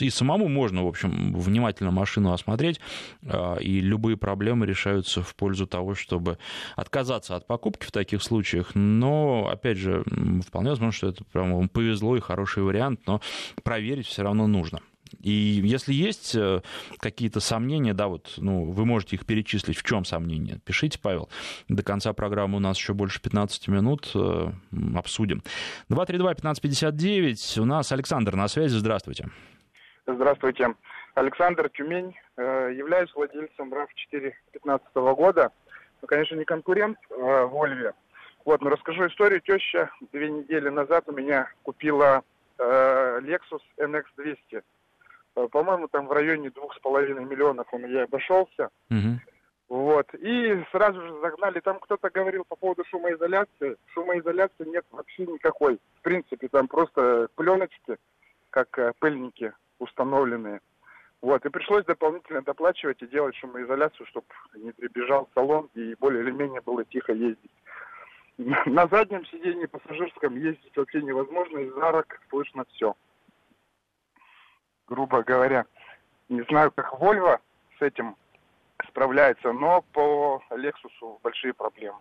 [0.00, 2.80] и самому можно, в общем, внимательно машину осмотреть,
[3.26, 6.38] а, и любые проблемы решаются в пользу того, чтобы
[6.76, 8.74] отказаться от покупки в таких случаях.
[8.74, 10.04] Но, опять же,
[10.46, 13.20] вполне возможно, что это прям повезло и хороший вариант, но
[13.62, 14.80] проверить все равно нужно.
[15.20, 16.60] И если есть э,
[16.98, 19.76] какие-то сомнения, да, вот, ну, вы можете их перечислить.
[19.76, 20.58] В чем сомнения?
[20.64, 21.28] Пишите, Павел.
[21.68, 24.10] До конца программы у нас еще больше 15 минут.
[24.14, 24.50] Э,
[24.94, 25.42] обсудим.
[25.90, 27.60] 232-1559.
[27.60, 28.76] У нас Александр на связи.
[28.76, 29.28] Здравствуйте.
[30.06, 30.74] Здравствуйте.
[31.14, 32.14] Александр Тюмень.
[32.36, 35.50] Э, являюсь владельцем RAV4 2015 года.
[36.00, 37.92] Ну, конечно, не конкурент Вольве.
[38.44, 39.40] Вот, но расскажу историю.
[39.40, 42.22] Теща две недели назад у меня купила
[42.58, 44.60] Lexus NX200 Э,
[45.46, 48.70] по-моему, там в районе двух с половиной миллионов он я обошелся.
[48.90, 49.20] Угу.
[49.68, 50.12] Вот.
[50.14, 51.60] И сразу же загнали.
[51.60, 53.76] Там кто-то говорил по поводу шумоизоляции.
[53.92, 55.78] Шумоизоляции нет вообще никакой.
[55.98, 57.96] В принципе, там просто пленочки,
[58.50, 60.60] как э, пыльники установленные.
[61.20, 61.44] Вот.
[61.44, 66.62] И пришлось дополнительно доплачивать и делать шумоизоляцию, чтобы не прибежал салон и более или менее
[66.62, 67.50] было тихо ездить.
[68.66, 72.94] На заднем сиденье пассажирском ездить вообще невозможно, из арок слышно все
[74.88, 75.66] грубо говоря.
[76.28, 77.38] Не знаю, как Volvo
[77.78, 78.16] с этим
[78.88, 82.00] справляется, но по Lexus большие проблемы.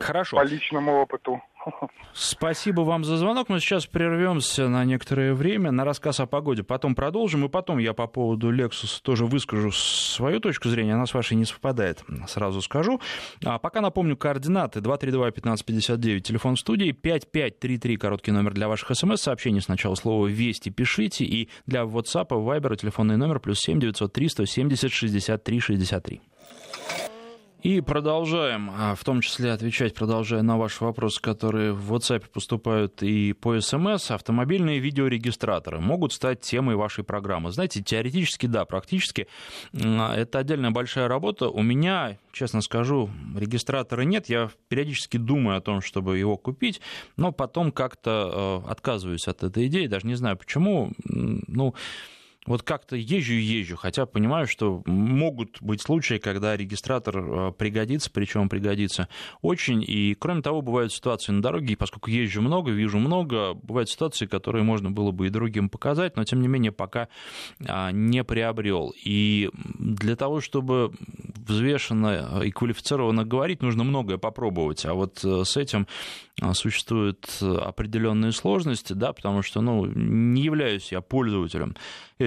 [0.00, 0.36] Хорошо.
[0.36, 1.40] По личному опыту.
[2.12, 3.48] Спасибо вам за звонок.
[3.48, 6.62] Мы сейчас прервемся на некоторое время на рассказ о погоде.
[6.62, 7.44] Потом продолжим.
[7.44, 10.94] И потом я по поводу Lexus тоже выскажу свою точку зрения.
[10.94, 13.00] Она с вашей не совпадает, сразу скажу.
[13.44, 14.80] А пока напомню координаты.
[14.80, 16.92] 232-1559, телефон в студии.
[16.92, 19.60] 5533, короткий номер для ваших смс-сообщений.
[19.60, 21.24] Сначала слово «Вести» пишите.
[21.24, 26.20] И для WhatsApp, Viber, телефонный номер плюс 7 903 170 63 63.
[27.64, 33.02] И продолжаем, а, в том числе отвечать, продолжая на ваши вопросы, которые в WhatsApp поступают
[33.02, 34.10] и по СМС.
[34.10, 37.52] Автомобильные видеорегистраторы могут стать темой вашей программы.
[37.52, 39.28] Знаете, теоретически да, практически
[39.72, 41.48] это отдельная большая работа.
[41.48, 44.28] У меня, честно скажу, регистратора нет.
[44.28, 46.82] Я периодически думаю о том, чтобы его купить,
[47.16, 50.92] но потом как-то э, отказываюсь от этой идеи, даже не знаю почему.
[51.06, 51.74] Ну,
[52.46, 58.10] вот как-то езжу и езжу, хотя понимаю, что могут быть случаи, когда регистратор э, пригодится,
[58.10, 59.08] причем пригодится
[59.40, 59.82] очень.
[59.82, 64.26] И кроме того, бывают ситуации на дороге, и поскольку езжу много, вижу много, бывают ситуации,
[64.26, 67.08] которые можно было бы и другим показать, но тем не менее пока
[67.66, 68.92] а, не приобрел.
[69.02, 70.92] И для того, чтобы
[71.46, 74.84] взвешенно и квалифицированно говорить, нужно многое попробовать.
[74.84, 75.86] А вот э, с этим
[76.42, 81.74] а, существуют определенные сложности, да, потому что ну, не являюсь я пользователем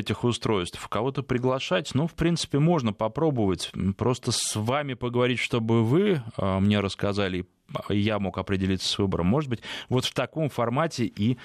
[0.08, 0.88] этих устройств.
[0.88, 3.72] Кого-то приглашать, ну, в принципе, можно попробовать.
[3.98, 7.46] Просто с вами поговорить, чтобы вы а, мне рассказали
[7.90, 9.28] я мог определиться с выбором.
[9.28, 11.38] Может быть, вот в таком формате и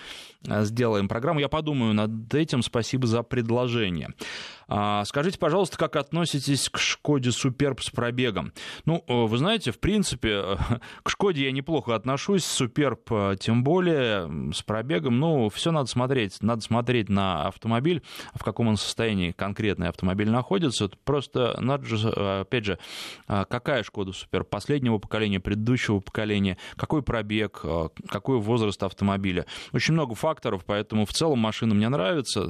[0.49, 1.41] а, сделаем программу.
[1.41, 2.63] Я подумаю над этим.
[2.63, 4.11] Спасибо за предложение.
[4.75, 8.53] А, скажите, пожалуйста, как относитесь к Шкоде Суперб с пробегом?
[8.87, 10.57] Ну, э, вы знаете, в принципе,
[11.03, 15.21] к Шкоде я неплохо отношусь, Суперб э, тем более, с пробегом.
[15.21, 16.43] Ну, все надо смотреть.
[16.43, 18.03] Надо смотреть на автомобиль,
[18.35, 20.89] в каком он состоянии конкретный автомобиль находится.
[21.05, 22.79] Просто надо же, э, опять же,
[23.27, 24.49] какая Шкода Суперб?
[24.49, 26.12] Последнего поколения, предыдущего поколения,
[26.77, 27.63] какой пробег,
[28.09, 29.47] какой возраст автомобиля.
[29.73, 32.49] Очень много факторов, поэтому в целом машина мне нравится.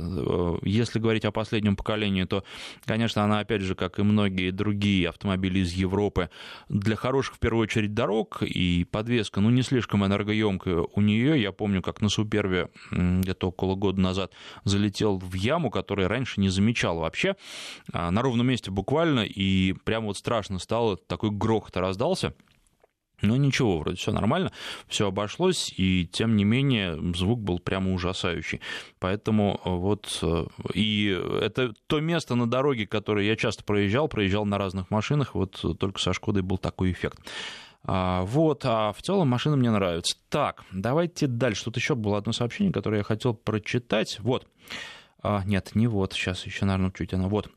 [0.62, 2.44] Если говорить о последнем поколении, то,
[2.84, 6.30] конечно, она, опять же, как и многие другие автомобили из Европы,
[6.68, 11.40] для хороших, в первую очередь, дорог, и подвеска, ну, не слишком энергоемкая у нее.
[11.40, 14.32] Я помню, как на Супербе где-то около года назад
[14.64, 17.36] залетел в яму, которую раньше не замечал вообще,
[17.92, 22.34] а, на ровном месте буквально, и прямо вот страшно стало, такой грохот раздался.
[23.22, 24.52] Но ничего, вроде все нормально,
[24.88, 28.60] все обошлось, и тем не менее звук был прямо ужасающий.
[28.98, 30.44] Поэтому э, вот э,
[30.74, 35.64] и это то место на дороге, которое я часто проезжал, проезжал на разных машинах, вот
[35.78, 37.20] только со Шкодой был такой эффект.
[37.84, 40.16] А, вот, а в целом машина мне нравится.
[40.28, 41.64] Так, давайте дальше.
[41.64, 44.18] Тут еще было одно сообщение, которое я хотел прочитать.
[44.20, 44.46] Вот.
[45.22, 47.28] А, нет, не вот, сейчас еще, наверное, чуть оно.
[47.28, 47.50] Вот.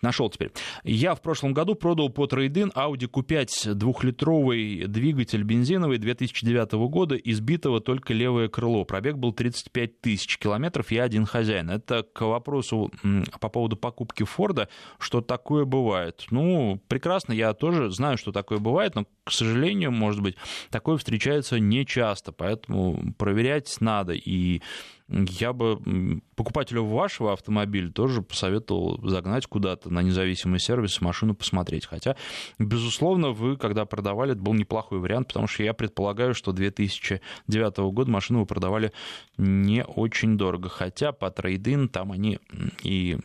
[0.00, 0.52] Нашел теперь.
[0.84, 7.80] Я в прошлом году продал по трейдин Audi Q5 двухлитровый двигатель бензиновый 2009 года, избитого
[7.80, 8.84] только левое крыло.
[8.84, 11.68] Пробег был 35 тысяч километров, я один хозяин.
[11.70, 12.92] Это к вопросу
[13.40, 14.68] по поводу покупки Форда,
[15.00, 16.26] что такое бывает.
[16.30, 20.36] Ну, прекрасно, я тоже знаю, что такое бывает, но, к сожалению, может быть,
[20.70, 24.12] такое встречается нечасто, поэтому проверять надо.
[24.12, 24.62] И
[25.08, 31.86] я бы покупателю вашего автомобиля тоже посоветовал загнать куда-то на независимый сервис машину посмотреть.
[31.86, 32.14] Хотя,
[32.58, 38.10] безусловно, вы, когда продавали, это был неплохой вариант, потому что я предполагаю, что 2009 года
[38.10, 38.92] машину вы продавали
[39.38, 40.68] не очень дорого.
[40.68, 42.38] Хотя по трейдин там они
[42.82, 43.16] и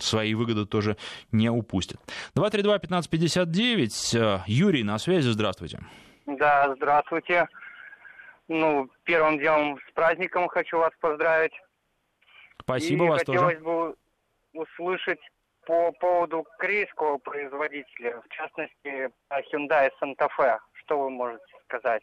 [0.00, 0.96] свои выгоды тоже
[1.32, 1.98] не упустят.
[2.36, 4.42] 232-1559.
[4.46, 5.80] Юрий на связи, здравствуйте.
[6.26, 7.48] Да, здравствуйте.
[8.48, 11.52] Ну, первым делом с праздником хочу вас поздравить.
[12.60, 13.64] Спасибо И вас хотелось тоже.
[13.64, 13.96] бы
[14.52, 15.20] услышать
[15.66, 20.58] по поводу корейского производителя, в частности, Hyundai Santa Fe.
[20.74, 22.02] Что вы можете сказать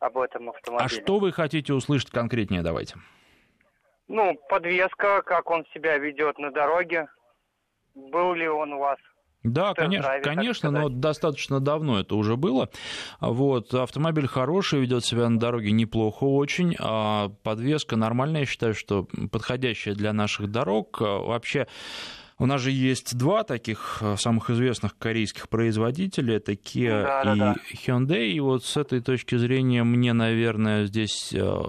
[0.00, 0.84] об этом автомобиле?
[0.84, 2.96] А что вы хотите услышать конкретнее, давайте?
[4.08, 7.08] Ну, подвеска, как он себя ведет на дороге.
[7.94, 8.98] Был ли он у вас
[9.52, 12.68] да, конечно, конечно, но достаточно давно это уже было.
[13.20, 19.06] Вот, автомобиль хороший, ведет себя на дороге неплохо очень, а подвеска нормальная, я считаю, что
[19.30, 21.00] подходящая для наших дорог.
[21.00, 21.66] Вообще,
[22.38, 27.24] у нас же есть два таких э, самых известных корейских производителя, это Kia да, и
[27.24, 27.56] да, да.
[27.74, 31.62] Hyundai, и вот с этой точки зрения мне, наверное, здесь э,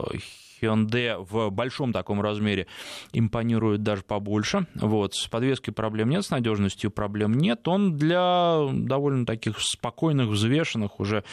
[0.62, 2.68] Hyundai в большом таком размере
[3.14, 4.66] импонирует даже побольше.
[4.76, 5.16] Вот.
[5.16, 7.68] С подвеской проблем нет, с надежностью проблем нет.
[7.68, 11.24] Он для довольно таких спокойных, взвешенных уже,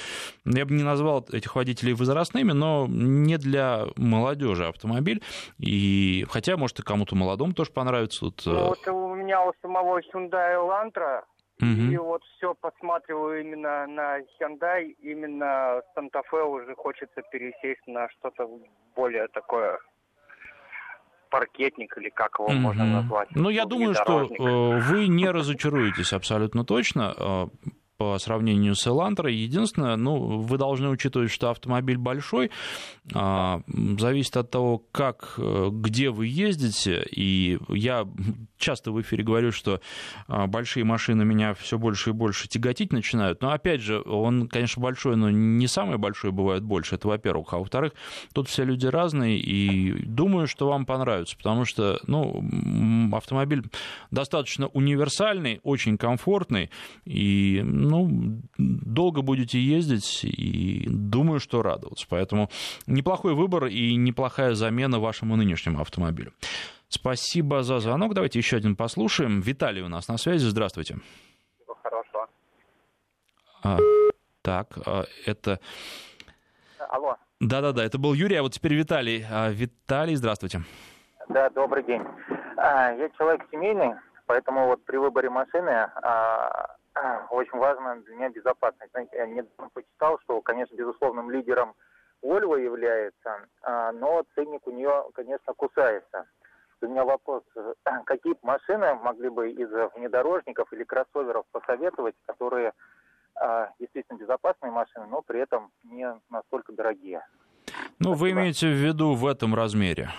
[0.45, 5.22] я бы не назвал этих водителей возрастными, но не для молодежи автомобиль.
[5.59, 8.24] И хотя, может, и кому-то молодому тоже понравится.
[8.24, 11.22] Вот, ну, вот у меня у самого Hyundai Elantra
[11.61, 11.93] Угу.
[11.93, 18.49] И вот все посматриваю именно на Hyundai, именно Santa Fe уже хочется пересесть на что-то
[18.95, 19.79] более такое
[21.31, 23.29] паркетник или как его mm можно назвать.
[23.35, 27.15] Ну, я думаю, что э, вы не разочаруетесь абсолютно точно.
[27.19, 27.47] Э,
[27.97, 29.35] по сравнению с Элантрой.
[29.35, 32.51] Единственное, ну, вы должны учитывать, что автомобиль большой,
[33.15, 33.61] а,
[33.99, 38.07] зависит от того, как, э, где вы ездите, и я
[38.59, 39.81] часто в эфире говорю, что
[40.29, 44.83] а, большие машины меня все больше и больше тяготить начинают, но, опять же, он, конечно,
[44.83, 47.93] большой, но не самый большой бывает больше, это во-первых, а во-вторых,
[48.33, 52.43] тут все люди разные, и думаю, что вам понравится, потому что, ну,
[53.13, 53.63] автомобиль
[54.11, 56.71] достаточно универсальный, очень комфортный,
[57.05, 62.07] и ну, долго будете ездить и думаю, что радоваться.
[62.09, 62.51] Поэтому
[62.87, 66.33] неплохой выбор и неплохая замена вашему нынешнему автомобилю.
[66.89, 68.14] Спасибо за звонок.
[68.14, 69.41] Давайте еще один послушаем.
[69.41, 70.47] Виталий у нас на связи.
[70.47, 70.97] Здравствуйте.
[71.82, 72.26] Хорошо.
[73.62, 73.78] А,
[74.43, 75.59] так, а, это...
[76.89, 77.16] Алло.
[77.41, 79.26] Да-да-да, это был Юрий, а вот теперь Виталий.
[79.28, 80.61] А, Виталий, здравствуйте.
[81.28, 82.03] Да, добрый день.
[82.57, 83.95] А, я человек семейный,
[84.26, 86.76] поэтому вот при выборе машины а,
[87.30, 88.93] очень важно для меня безопасность.
[88.93, 91.74] Знаете, я недавно почитал, что, конечно, безусловным лидером
[92.22, 96.26] Volvo является, но ценник у нее, конечно, кусается.
[96.87, 97.43] У меня вопрос,
[98.07, 102.72] какие машины могли бы из внедорожников или кроссоверов посоветовать, которые
[103.78, 107.26] действительно безопасные машины, но при этом не настолько дорогие?
[107.99, 110.11] Ну, вы имеете в виду в этом размере?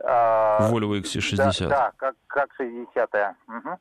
[0.00, 1.36] Volvo XC60.
[1.36, 3.36] Да, да как, как 60-я.
[3.46, 3.78] Угу.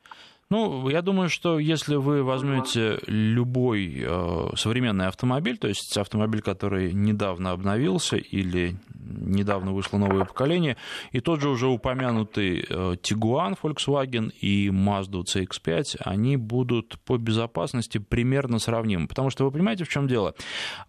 [0.52, 6.92] Ну, я думаю, что если вы возьмете любой э, современный автомобиль, то есть автомобиль, который
[6.92, 10.76] недавно обновился или недавно вышло новое поколение,
[11.14, 18.00] и тот же уже упомянутый э, Tiguan Volkswagen и Mazda CX-5, они будут по безопасности
[18.00, 19.08] примерно сравнимы.
[19.08, 20.36] Потому что вы понимаете, в чем дело?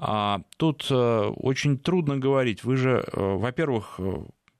[0.00, 0.94] А, тут э,
[1.36, 2.64] очень трудно говорить.
[2.64, 4.00] Вы же, э, во-первых,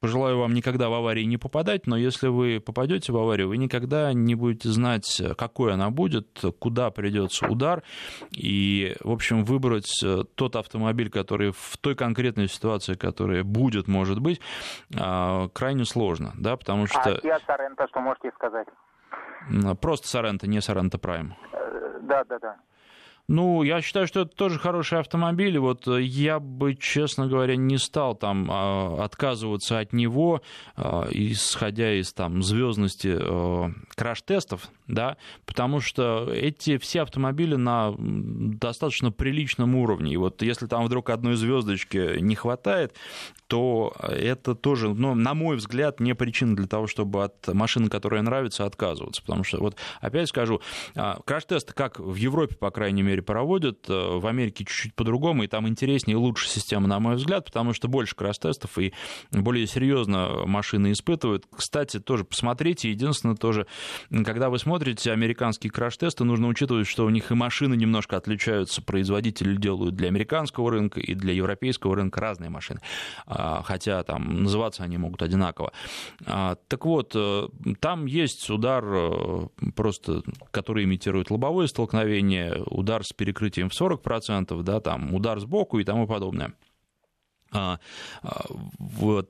[0.02, 4.12] Пожелаю вам никогда в аварии не попадать, но если вы попадете в аварию, вы никогда
[4.12, 7.84] не будете знать, какой она будет, куда придется удар,
[8.32, 14.18] и, в общем, выбрать э, тот автомобиль, который в той конкретной ситуации, которая будет, может
[14.18, 14.40] быть,
[14.98, 16.98] а, крайне сложно, да, потому что...
[17.00, 18.66] А Kia Sorento, что можете сказать?
[19.80, 21.30] Просто Sorento, не Sorento Prime.
[21.52, 22.56] Э, да, да, да.
[23.28, 25.56] Ну, я считаю, что это тоже хороший автомобиль.
[25.58, 30.42] Вот э, я бы, честно говоря, не стал там а, отказываться от него,
[30.74, 35.16] а, исходя из там звездности э, краш-тестов, да,
[35.46, 40.14] потому что эти все автомобили на достаточно приличном уровне.
[40.14, 42.96] И вот если там вдруг одной звездочки не хватает,
[43.52, 48.22] то это тоже, ну, на мой взгляд, не причина для того, чтобы от машины, которая
[48.22, 49.20] нравится, отказываться.
[49.20, 50.62] Потому что, вот опять скажу,
[50.94, 55.48] а, краш-тесты, как в Европе, по крайней мере, проводят, э, в Америке чуть-чуть по-другому, и
[55.48, 58.94] там интереснее и лучше система, на мой взгляд, потому что больше краш-тестов и
[59.30, 61.44] более серьезно машины испытывают.
[61.54, 63.66] Кстати, тоже посмотрите, единственное тоже,
[64.24, 69.56] когда вы смотрите американские краш-тесты, нужно учитывать, что у них и машины немножко отличаются, производители
[69.56, 72.80] делают для американского рынка и для европейского рынка разные машины.
[73.44, 75.72] А, хотя там называться они могут одинаково.
[76.26, 77.48] А, так вот, э,
[77.80, 80.22] там есть удар э, просто,
[80.52, 86.06] который имитирует лобовое столкновение, удар с перекрытием в 40%, да, там удар сбоку и тому
[86.06, 86.54] подобное.
[87.52, 87.78] А,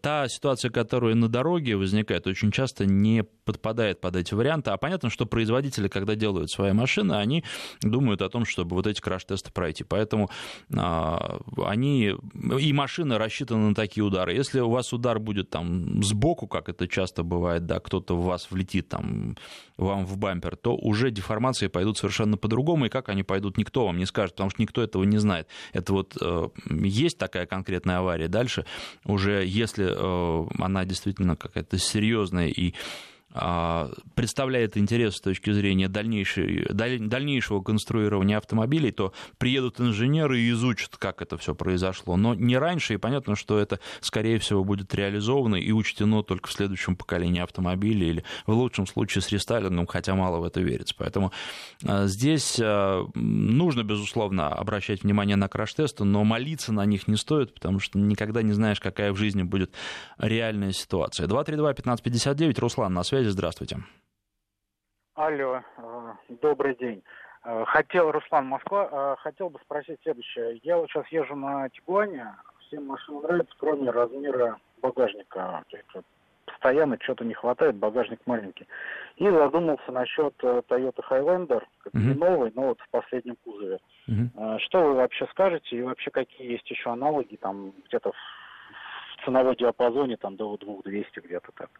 [0.00, 4.70] та ситуация, которая на дороге возникает, очень часто не подпадает под эти варианты.
[4.70, 7.44] А понятно, что производители, когда делают свои машины, они
[7.82, 9.84] думают о том, чтобы вот эти краш-тесты пройти.
[9.84, 10.30] Поэтому
[10.76, 12.14] а, они
[12.58, 14.34] и машины рассчитаны на такие удары.
[14.34, 18.50] Если у вас удар будет там сбоку, как это часто бывает, да, кто-то в вас
[18.50, 19.36] влетит там
[19.76, 23.98] вам в бампер, то уже деформации пойдут совершенно по-другому, и как они пойдут, никто вам
[23.98, 25.48] не скажет, потому что никто этого не знает.
[25.72, 28.11] Это вот э, есть такая конкретная авария.
[28.28, 28.64] Дальше.
[29.04, 32.74] Уже, если э, она действительно какая-то серьезная и
[33.32, 41.22] представляет интерес с точки зрения дальнейшей, дальнейшего конструирования автомобилей, то приедут инженеры и изучат, как
[41.22, 42.16] это все произошло.
[42.16, 46.52] Но не раньше, и понятно, что это, скорее всего, будет реализовано и учтено только в
[46.52, 50.94] следующем поколении автомобилей или в лучшем случае с рестайлингом, хотя мало в это верится.
[50.98, 51.32] Поэтому
[51.84, 57.54] а, здесь а, нужно, безусловно, обращать внимание на краш-тесты, но молиться на них не стоит,
[57.54, 59.72] потому что никогда не знаешь, какая в жизни будет
[60.18, 61.26] реальная ситуация.
[61.26, 63.28] 232-1559, Руслан, на связи связи.
[63.30, 63.76] Здравствуйте.
[65.14, 67.02] Алло, э, добрый день.
[67.44, 70.60] Э, хотел, Руслан, Москва, э, хотел бы спросить следующее.
[70.62, 75.62] Я вот сейчас езжу на Тигуане, всем машины нравятся, кроме размера багажника.
[76.46, 78.66] Постоянно что-то не хватает, багажник маленький.
[79.16, 82.14] И задумался насчет Toyota Highlander, как uh-huh.
[82.14, 83.78] новый, но вот в последнем кузове.
[84.08, 84.58] Uh-huh.
[84.58, 90.16] Что вы вообще скажете и вообще какие есть еще аналоги там где-то в ценовой диапазоне
[90.16, 91.70] там до 2200 где-то так?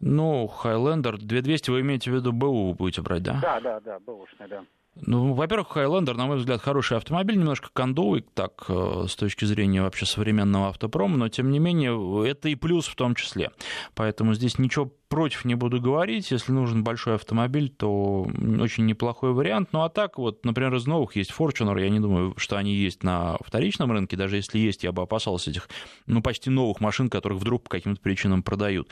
[0.00, 3.38] Ну, Highlander 2200 вы имеете в виду БУ будете брать, да?
[3.42, 4.64] Да, да, да, БУшный, да.
[5.00, 9.82] Ну, во-первых, Highlander, на мой взгляд, хороший автомобиль, немножко кондовый, так, э, с точки зрения
[9.82, 13.50] вообще современного автопрома, но, тем не менее, это и плюс в том числе.
[13.94, 16.30] Поэтому здесь ничего против не буду говорить.
[16.30, 18.26] Если нужен большой автомобиль, то
[18.60, 19.68] очень неплохой вариант.
[19.72, 21.80] Ну, а так, вот, например, из новых есть Fortuner.
[21.80, 24.16] Я не думаю, что они есть на вторичном рынке.
[24.16, 25.68] Даже если есть, я бы опасался этих,
[26.06, 28.88] ну, почти новых машин, которых вдруг по каким-то причинам продают.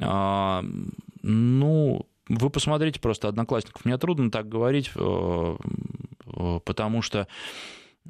[0.00, 0.64] А,
[1.22, 3.84] ну, вы посмотрите просто одноклассников.
[3.84, 5.56] Мне трудно так говорить, э,
[6.26, 7.28] э, потому что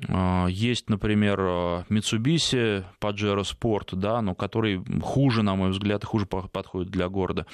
[0.09, 1.41] А, есть, например,
[1.89, 7.47] Mitsubishi Pajero Sport, да, но который хуже, на мой взгляд, хуже подходит для города.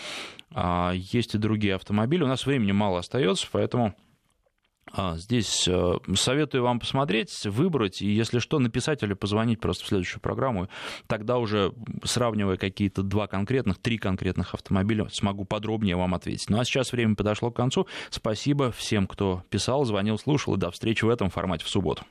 [0.52, 2.24] А, есть и другие автомобили.
[2.24, 3.94] У нас времени мало остается, поэтому
[5.16, 10.20] здесь э, советую вам посмотреть, выбрать, и если что, написать или позвонить просто в следующую
[10.20, 10.68] программу.
[11.06, 11.72] Тогда уже,
[12.04, 16.50] сравнивая какие-то два конкретных, три конкретных автомобиля, смогу подробнее вам ответить.
[16.50, 17.86] Ну а сейчас время подошло к концу.
[18.10, 22.04] Спасибо всем, кто писал, звонил, слушал, и до встречи в этом формате в субботу.